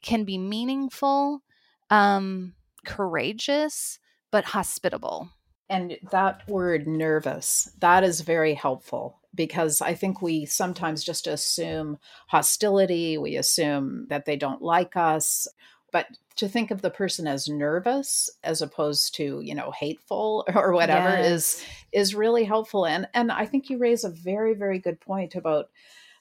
can 0.02 0.26
be 0.26 0.38
meaningful, 0.38 1.42
um 1.90 2.54
courageous, 2.86 4.00
but 4.34 4.46
hospitable. 4.46 5.30
And 5.70 5.96
that 6.10 6.50
word 6.50 6.88
nervous, 6.88 7.70
that 7.80 8.04
is 8.04 8.22
very 8.22 8.56
helpful 8.56 9.20
because 9.36 9.80
I 9.80 9.94
think 9.94 10.24
we 10.24 10.48
sometimes 10.48 11.04
just 11.04 11.28
assume 11.28 12.00
hostility, 12.28 13.16
we 13.20 13.36
assume 13.36 14.08
that 14.10 14.26
they 14.26 14.36
don't 14.36 14.64
like 14.64 14.98
us. 14.98 15.48
But 15.92 16.08
to 16.38 16.50
think 16.50 16.72
of 16.72 16.82
the 16.82 16.90
person 16.90 17.28
as 17.28 17.48
nervous 17.48 18.28
as 18.44 18.64
opposed 18.64 19.14
to, 19.18 19.40
you 19.42 19.54
know, 19.54 19.70
hateful 19.70 20.46
or 20.56 20.74
whatever 20.74 21.10
yes. 21.10 21.32
is 21.32 21.66
is 21.92 22.16
really 22.16 22.44
helpful. 22.44 22.88
And 22.88 23.08
and 23.14 23.32
I 23.32 23.46
think 23.46 23.70
you 23.70 23.78
raise 23.78 24.04
a 24.04 24.10
very, 24.10 24.56
very 24.56 24.80
good 24.80 25.00
point 25.00 25.36
about, 25.36 25.70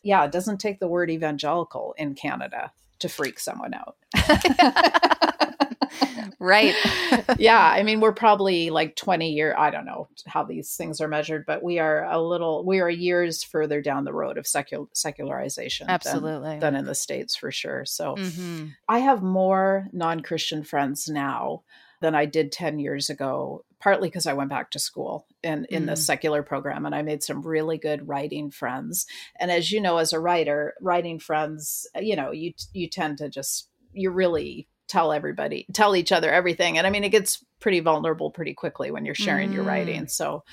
yeah, 0.03 0.23
it 0.27 0.33
doesn't 0.33 0.59
take 0.59 0.81
the 0.81 0.89
word 0.89 1.09
evangelical 1.09 1.95
in 1.97 2.15
Canada 2.15 2.73
to 2.99 3.09
freak 3.09 3.41
someone 3.41 3.73
out. 3.73 3.97
right. 6.39 6.75
yeah. 7.39 7.61
I 7.61 7.83
mean, 7.83 8.01
we're 8.01 8.13
probably 8.13 8.71
like 8.71 8.97
20 8.97 9.33
year, 9.33 9.55
I 9.57 9.71
don't 9.71 9.85
know 9.85 10.09
how 10.27 10.45
these 10.45 10.75
things 10.77 11.01
are 11.01 11.09
measured, 11.09 11.45
but 11.47 11.63
we 11.63 11.79
are 11.79 12.05
a 12.05 12.21
little, 12.21 12.65
we 12.65 12.81
are 12.81 12.91
years 12.91 13.43
further 13.43 13.81
down 13.81 14.05
the 14.05 14.13
road 14.13 14.39
of 14.39 14.47
secular, 14.47 14.87
secularization 14.93 15.89
Absolutely. 15.89 16.51
Than, 16.51 16.61
than 16.61 16.77
in 16.77 16.85
the 16.85 16.95
States 16.95 17.37
for 17.37 17.51
sure. 17.51 17.85
So 17.85 18.17
mm-hmm. 18.17 18.67
I 18.89 19.01
have 19.01 19.23
more 19.23 19.89
non 19.93 20.21
Christian 20.21 20.63
friends 20.65 21.09
now 21.09 21.63
than 22.01 22.15
I 22.15 22.27
did 22.27 22.53
10 22.53 22.79
years 22.79 23.09
ago, 23.09 23.65
partly 23.81 24.09
because 24.09 24.27
I 24.27 24.33
went 24.35 24.51
back 24.51 24.73
to 24.73 24.79
school 24.79 25.27
in, 25.43 25.67
in 25.71 25.85
mm. 25.85 25.87
the 25.87 25.97
secular 25.97 26.43
program 26.43 26.85
and 26.85 26.95
I 26.95 27.03
made 27.03 27.23
some 27.23 27.43
really 27.43 27.79
good 27.79 28.09
writing 28.09 28.51
friends. 28.51 29.07
And 29.39 29.51
as 29.51 29.71
you 29.71 29.81
know, 29.81 29.99
as 29.99 30.13
a 30.13 30.21
writer, 30.21 30.75
writing 30.81 31.19
friends, 31.19 31.87
you 31.99 32.17
know, 32.17 32.33
you, 32.33 32.53
you 32.73 32.89
tend 32.89 33.19
to 33.19 33.29
just, 33.29 33.69
you're 33.93 34.13
really 34.13 34.69
tell 34.89 35.13
everybody, 35.13 35.67
tell 35.73 35.97
each 35.97 36.13
other 36.13 36.31
everything. 36.31 36.79
And 36.79 36.87
I 36.87 36.91
mean, 36.91 37.05
it 37.05 37.11
gets 37.11 37.45
pretty 37.61 37.81
vulnerable 37.81 38.31
pretty 38.31 38.55
quickly 38.55 38.91
when 38.91 39.05
you're 39.05 39.15
sharing 39.15 39.51
mm. 39.51 39.55
your 39.55 39.65
writing. 39.65 40.09
So, 40.09 40.45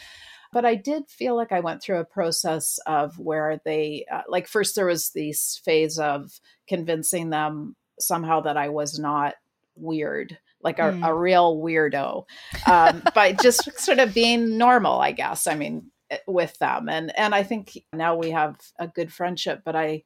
but 0.51 0.65
I 0.65 0.75
did 0.75 1.09
feel 1.09 1.35
like 1.35 1.51
I 1.51 1.59
went 1.59 1.81
through 1.81 1.99
a 1.99 2.05
process 2.05 2.79
of 2.85 3.17
where 3.19 3.59
they, 3.65 4.05
uh, 4.11 4.21
like, 4.27 4.47
first 4.47 4.75
there 4.75 4.85
was 4.85 5.11
this 5.11 5.61
phase 5.63 5.99
of 5.99 6.39
convincing 6.67 7.29
them 7.29 7.75
somehow 7.99 8.41
that 8.41 8.57
I 8.57 8.69
was 8.69 8.97
not 8.97 9.35
weird 9.75 10.37
like 10.61 10.79
a, 10.79 10.83
mm. 10.83 11.07
a 11.07 11.13
real 11.13 11.57
weirdo 11.57 12.25
um, 12.67 13.01
by 13.15 13.33
just 13.33 13.71
sort 13.79 13.99
of 13.99 14.13
being 14.13 14.57
normal 14.57 14.99
i 14.99 15.11
guess 15.11 15.47
i 15.47 15.55
mean 15.55 15.89
eh, 16.09 16.17
with 16.27 16.57
them 16.59 16.89
and 16.89 17.17
and 17.17 17.33
i 17.33 17.43
think 17.43 17.77
now 17.93 18.15
we 18.15 18.31
have 18.31 18.59
a 18.77 18.87
good 18.87 19.11
friendship 19.11 19.61
but 19.63 19.75
i 19.75 20.03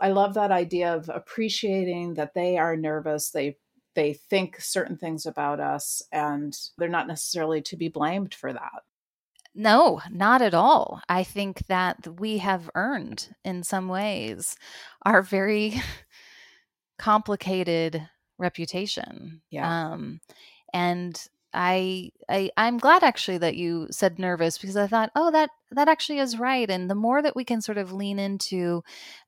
i 0.00 0.08
love 0.08 0.34
that 0.34 0.50
idea 0.50 0.94
of 0.94 1.08
appreciating 1.08 2.14
that 2.14 2.34
they 2.34 2.56
are 2.56 2.76
nervous 2.76 3.30
they 3.30 3.56
they 3.94 4.12
think 4.12 4.60
certain 4.60 4.96
things 4.96 5.24
about 5.24 5.58
us 5.58 6.02
and 6.12 6.56
they're 6.76 6.88
not 6.88 7.08
necessarily 7.08 7.62
to 7.62 7.76
be 7.76 7.88
blamed 7.88 8.34
for 8.34 8.52
that 8.52 8.82
no, 9.58 10.02
not 10.10 10.42
at 10.42 10.52
all. 10.52 11.00
I 11.08 11.24
think 11.24 11.66
that 11.68 12.20
we 12.20 12.38
have 12.38 12.68
earned, 12.74 13.34
in 13.42 13.62
some 13.62 13.88
ways, 13.88 14.54
our 15.06 15.22
very 15.22 15.80
complicated 16.98 18.06
reputation. 18.36 19.40
Yeah. 19.50 19.92
Um, 19.92 20.20
and 20.74 21.26
I, 21.54 22.10
I 22.28 22.50
I'm 22.58 22.76
glad 22.76 23.02
actually 23.02 23.38
that 23.38 23.56
you 23.56 23.88
said 23.90 24.18
nervous 24.18 24.58
because 24.58 24.76
I 24.76 24.88
thought, 24.88 25.10
oh, 25.16 25.30
that 25.30 25.48
that 25.70 25.88
actually 25.88 26.18
is 26.18 26.38
right. 26.38 26.68
And 26.68 26.90
the 26.90 26.94
more 26.94 27.22
that 27.22 27.34
we 27.34 27.44
can 27.44 27.62
sort 27.62 27.78
of 27.78 27.94
lean 27.94 28.18
into 28.18 28.84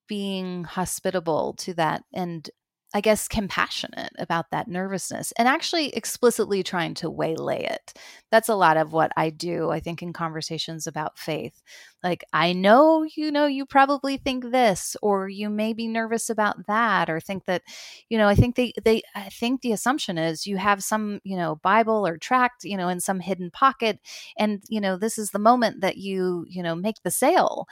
being 0.09 0.65
hospitable 0.65 1.55
to 1.55 1.75
that 1.75 2.03
and 2.13 2.51
I 2.95 3.03
guess, 3.03 3.29
compassionate 3.29 4.13
about 4.19 4.51
that 4.51 4.67
nervousness 4.67 5.33
and 5.33 5.47
actually 5.47 5.91
explicitly 5.91 6.63
trying 6.63 6.95
to 6.95 7.11
waylay 7.11 7.65
it. 7.65 7.93
That's 8.31 8.49
a 8.49 8.55
lot 8.55 8.79
of 8.79 8.95
what 8.95 9.13
I 9.15 9.29
do, 9.29 9.69
I 9.69 9.79
think, 9.79 10.03
in 10.03 10.15
conversations 10.15 10.87
about 10.87 11.19
faith. 11.19 11.63
Like, 12.03 12.25
I 12.33 12.55
know, 12.55 13.05
you 13.15 13.31
know, 13.31 13.45
you 13.45 13.67
probably 13.67 14.17
think 14.17 14.53
this, 14.53 14.97
or 15.03 15.29
you 15.29 15.51
may 15.51 15.75
be 15.75 15.87
nervous 15.87 16.31
about 16.31 16.67
that, 16.67 17.11
or 17.11 17.21
think 17.21 17.45
that, 17.45 17.63
you 18.09 18.17
know, 18.17 18.27
I 18.27 18.35
think 18.35 18.57
they, 18.57 18.73
they, 18.83 19.03
I 19.15 19.29
think 19.29 19.61
the 19.61 19.73
assumption 19.73 20.17
is 20.17 20.47
you 20.47 20.57
have 20.57 20.83
some, 20.83 21.21
you 21.25 21.37
know, 21.37 21.57
Bible 21.57 22.07
or 22.07 22.17
tract, 22.17 22.65
you 22.65 22.77
know, 22.77 22.89
in 22.89 23.01
some 23.01 23.21
hidden 23.21 23.51
pocket. 23.51 23.99
And, 24.39 24.63
you 24.71 24.81
know, 24.81 24.97
this 24.97 25.19
is 25.19 25.31
the 25.31 25.39
moment 25.39 25.83
that 25.83 25.99
you, 25.99 26.47
you 26.49 26.63
know, 26.63 26.75
make 26.75 27.03
the 27.05 27.11
sale. 27.11 27.67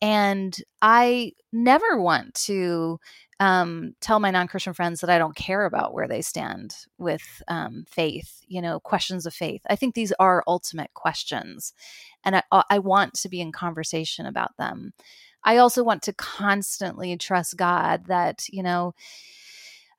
And 0.00 0.56
I 0.80 1.32
never 1.52 2.00
want 2.00 2.34
to 2.34 3.00
um, 3.40 3.94
tell 4.00 4.20
my 4.20 4.30
non-christian 4.30 4.74
friends 4.74 5.00
that 5.00 5.10
i 5.10 5.18
don't 5.18 5.34
care 5.34 5.64
about 5.64 5.92
where 5.94 6.06
they 6.06 6.22
stand 6.22 6.76
with 6.98 7.42
um, 7.48 7.84
faith 7.88 8.40
you 8.50 8.60
know 8.60 8.80
questions 8.80 9.24
of 9.24 9.32
faith. 9.32 9.62
I 9.70 9.76
think 9.76 9.94
these 9.94 10.12
are 10.18 10.44
ultimate 10.46 10.92
questions 10.92 11.72
and 12.24 12.36
I, 12.36 12.42
I 12.68 12.78
want 12.80 13.14
to 13.14 13.28
be 13.30 13.40
in 13.40 13.52
conversation 13.52 14.26
about 14.26 14.56
them. 14.58 14.92
I 15.42 15.56
also 15.56 15.82
want 15.82 16.02
to 16.02 16.12
constantly 16.12 17.16
trust 17.16 17.56
god 17.56 18.06
that 18.06 18.44
you 18.50 18.62
know 18.62 18.94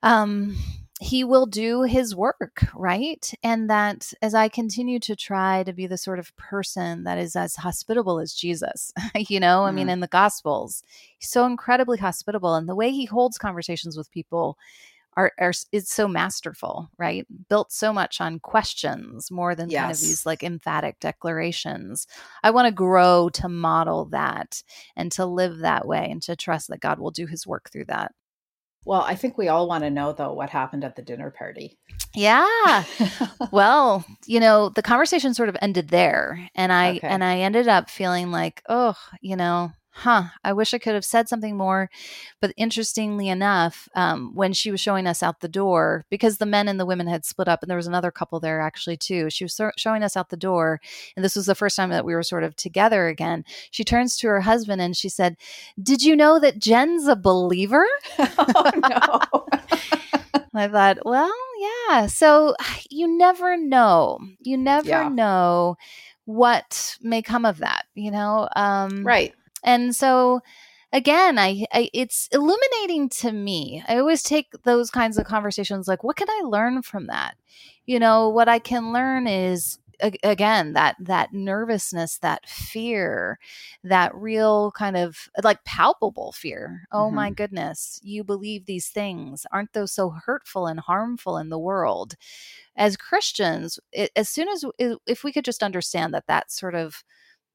um 0.02 0.56
he 1.02 1.24
will 1.24 1.46
do 1.46 1.82
his 1.82 2.14
work, 2.14 2.64
right? 2.76 3.32
And 3.42 3.68
that 3.68 4.12
as 4.22 4.34
I 4.34 4.48
continue 4.48 5.00
to 5.00 5.16
try 5.16 5.64
to 5.64 5.72
be 5.72 5.88
the 5.88 5.98
sort 5.98 6.20
of 6.20 6.34
person 6.36 7.02
that 7.04 7.18
is 7.18 7.34
as 7.34 7.56
hospitable 7.56 8.20
as 8.20 8.32
Jesus, 8.32 8.92
you 9.16 9.40
know, 9.40 9.62
mm. 9.62 9.68
I 9.68 9.72
mean, 9.72 9.86
mm-hmm. 9.86 9.94
in 9.94 10.00
the 10.00 10.06
Gospels, 10.06 10.84
he's 11.18 11.30
so 11.30 11.44
incredibly 11.44 11.98
hospitable. 11.98 12.54
And 12.54 12.68
the 12.68 12.76
way 12.76 12.92
he 12.92 13.04
holds 13.04 13.36
conversations 13.36 13.96
with 13.96 14.12
people 14.12 14.56
are, 15.16 15.32
are 15.38 15.52
is 15.72 15.88
so 15.88 16.06
masterful, 16.06 16.88
right? 16.98 17.26
Built 17.48 17.72
so 17.72 17.92
much 17.92 18.20
on 18.20 18.38
questions 18.38 19.30
more 19.30 19.56
than 19.56 19.70
yes. 19.70 19.80
kind 19.80 19.92
of 19.92 20.00
these 20.00 20.24
like 20.24 20.44
emphatic 20.44 21.00
declarations. 21.00 22.06
I 22.44 22.52
want 22.52 22.66
to 22.66 22.72
grow 22.72 23.28
to 23.30 23.48
model 23.48 24.04
that 24.06 24.62
and 24.96 25.10
to 25.12 25.26
live 25.26 25.58
that 25.58 25.86
way 25.86 26.08
and 26.10 26.22
to 26.22 26.36
trust 26.36 26.68
that 26.68 26.80
God 26.80 27.00
will 27.00 27.10
do 27.10 27.26
his 27.26 27.44
work 27.44 27.70
through 27.70 27.86
that. 27.86 28.12
Well, 28.84 29.02
I 29.02 29.14
think 29.14 29.38
we 29.38 29.48
all 29.48 29.68
want 29.68 29.84
to 29.84 29.90
know 29.90 30.12
though 30.12 30.32
what 30.32 30.50
happened 30.50 30.84
at 30.84 30.96
the 30.96 31.02
dinner 31.02 31.30
party. 31.30 31.78
Yeah. 32.14 32.84
well, 33.52 34.04
you 34.26 34.40
know, 34.40 34.68
the 34.68 34.82
conversation 34.82 35.34
sort 35.34 35.48
of 35.48 35.56
ended 35.62 35.88
there 35.88 36.48
and 36.54 36.72
I 36.72 36.96
okay. 36.96 37.06
and 37.06 37.22
I 37.22 37.38
ended 37.38 37.68
up 37.68 37.88
feeling 37.88 38.30
like, 38.30 38.62
oh, 38.68 38.94
you 39.20 39.36
know, 39.36 39.72
huh, 39.92 40.24
I 40.42 40.52
wish 40.52 40.72
I 40.72 40.78
could 40.78 40.94
have 40.94 41.04
said 41.04 41.28
something 41.28 41.56
more. 41.56 41.90
But 42.40 42.54
interestingly 42.56 43.28
enough, 43.28 43.88
um, 43.94 44.34
when 44.34 44.52
she 44.52 44.70
was 44.70 44.80
showing 44.80 45.06
us 45.06 45.22
out 45.22 45.40
the 45.40 45.48
door, 45.48 46.04
because 46.10 46.38
the 46.38 46.46
men 46.46 46.68
and 46.68 46.80
the 46.80 46.86
women 46.86 47.06
had 47.06 47.24
split 47.24 47.48
up, 47.48 47.62
and 47.62 47.70
there 47.70 47.76
was 47.76 47.86
another 47.86 48.10
couple 48.10 48.40
there 48.40 48.60
actually 48.60 48.96
too, 48.96 49.30
she 49.30 49.44
was 49.44 49.54
so- 49.54 49.72
showing 49.76 50.02
us 50.02 50.16
out 50.16 50.30
the 50.30 50.36
door. 50.36 50.80
And 51.16 51.24
this 51.24 51.36
was 51.36 51.46
the 51.46 51.54
first 51.54 51.76
time 51.76 51.90
that 51.90 52.04
we 52.04 52.14
were 52.14 52.22
sort 52.22 52.44
of 52.44 52.56
together 52.56 53.06
again. 53.06 53.44
She 53.70 53.84
turns 53.84 54.16
to 54.18 54.28
her 54.28 54.40
husband 54.40 54.80
and 54.80 54.96
she 54.96 55.08
said, 55.08 55.36
Did 55.80 56.02
you 56.02 56.16
know 56.16 56.40
that 56.40 56.58
Jen's 56.58 57.06
a 57.06 57.16
believer? 57.16 57.86
oh, 58.18 58.70
no. 58.76 59.46
I 60.54 60.68
thought, 60.68 60.98
well, 61.04 61.32
yeah. 61.58 62.06
So 62.06 62.54
you 62.90 63.06
never 63.16 63.56
know. 63.56 64.18
You 64.40 64.56
never 64.56 64.88
yeah. 64.88 65.08
know 65.08 65.76
what 66.24 66.96
may 67.00 67.22
come 67.22 67.44
of 67.44 67.58
that, 67.58 67.84
you 67.94 68.10
know? 68.10 68.48
Um, 68.54 69.04
right. 69.04 69.34
And 69.62 69.94
so 69.94 70.40
again, 70.92 71.38
I, 71.38 71.66
I, 71.72 71.90
it's 71.92 72.28
illuminating 72.32 73.08
to 73.08 73.32
me. 73.32 73.82
I 73.88 73.98
always 73.98 74.22
take 74.22 74.52
those 74.64 74.90
kinds 74.90 75.18
of 75.18 75.26
conversations 75.26 75.88
like 75.88 76.04
what 76.04 76.16
can 76.16 76.28
I 76.28 76.42
learn 76.44 76.82
from 76.82 77.06
that? 77.06 77.36
You 77.86 77.98
know, 77.98 78.28
what 78.28 78.48
I 78.48 78.58
can 78.58 78.92
learn 78.92 79.26
is 79.26 79.78
again 80.22 80.72
that 80.72 80.96
that 80.98 81.32
nervousness 81.32 82.18
that 82.18 82.48
fear 82.48 83.38
that 83.84 84.14
real 84.14 84.72
kind 84.72 84.96
of 84.96 85.28
like 85.42 85.62
palpable 85.64 86.32
fear 86.32 86.88
oh 86.90 87.06
mm-hmm. 87.06 87.16
my 87.16 87.30
goodness 87.30 88.00
you 88.02 88.24
believe 88.24 88.66
these 88.66 88.88
things 88.88 89.46
aren't 89.52 89.72
those 89.74 89.92
so 89.92 90.10
hurtful 90.26 90.66
and 90.66 90.80
harmful 90.80 91.36
in 91.38 91.50
the 91.50 91.58
world 91.58 92.14
as 92.74 92.96
christians 92.96 93.78
it, 93.92 94.10
as 94.16 94.28
soon 94.28 94.48
as 94.48 94.64
if 95.06 95.22
we 95.22 95.32
could 95.32 95.44
just 95.44 95.62
understand 95.62 96.12
that 96.12 96.24
that's 96.26 96.58
sort 96.58 96.74
of 96.74 97.04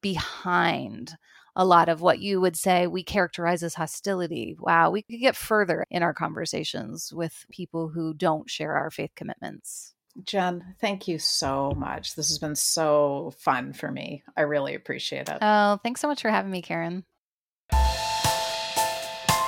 behind 0.00 1.16
a 1.58 1.64
lot 1.64 1.88
of 1.88 2.00
what 2.00 2.20
you 2.20 2.40
would 2.40 2.56
say 2.56 2.86
we 2.86 3.02
characterize 3.02 3.64
as 3.64 3.74
hostility. 3.74 4.56
Wow, 4.58 4.90
we 4.92 5.02
could 5.02 5.18
get 5.18 5.34
further 5.36 5.84
in 5.90 6.04
our 6.04 6.14
conversations 6.14 7.12
with 7.12 7.44
people 7.50 7.88
who 7.88 8.14
don't 8.14 8.48
share 8.48 8.76
our 8.76 8.92
faith 8.92 9.10
commitments. 9.16 9.92
Jen, 10.24 10.76
thank 10.80 11.08
you 11.08 11.18
so 11.18 11.72
much. 11.76 12.14
This 12.14 12.28
has 12.28 12.38
been 12.38 12.56
so 12.56 13.32
fun 13.38 13.72
for 13.72 13.90
me. 13.90 14.22
I 14.36 14.42
really 14.42 14.74
appreciate 14.74 15.28
it. 15.28 15.38
Oh, 15.42 15.78
thanks 15.82 16.00
so 16.00 16.08
much 16.08 16.22
for 16.22 16.30
having 16.30 16.50
me, 16.50 16.62
Karen. 16.62 17.04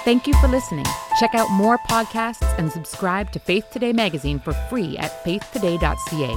Thank 0.05 0.27
you 0.27 0.35
for 0.35 0.49
listening. 0.49 0.87
Check 1.19 1.35
out 1.35 1.51
more 1.51 1.79
podcasts 1.79 2.59
and 2.59 2.73
subscribe 2.73 3.31
to 3.33 3.39
Faith 3.39 3.67
Today 3.71 3.93
magazine 3.93 4.41
for 4.41 4.53
free 4.69 4.97
at 4.99 5.23
faithtoday.ca. 5.25 6.37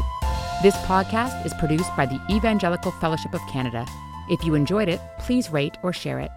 This 0.62 0.76
podcast 0.78 1.46
is 1.46 1.54
produced 1.56 1.96
by 1.96 2.06
the 2.06 2.20
Evangelical 2.30 2.92
Fellowship 2.92 3.34
of 3.34 3.42
Canada. 3.50 3.86
If 4.30 4.44
you 4.44 4.56
enjoyed 4.56 4.90
it, 4.90 5.02
please 5.18 5.50
rate 5.50 5.78
or 5.84 5.94
share 5.94 6.20
it. 6.20 6.32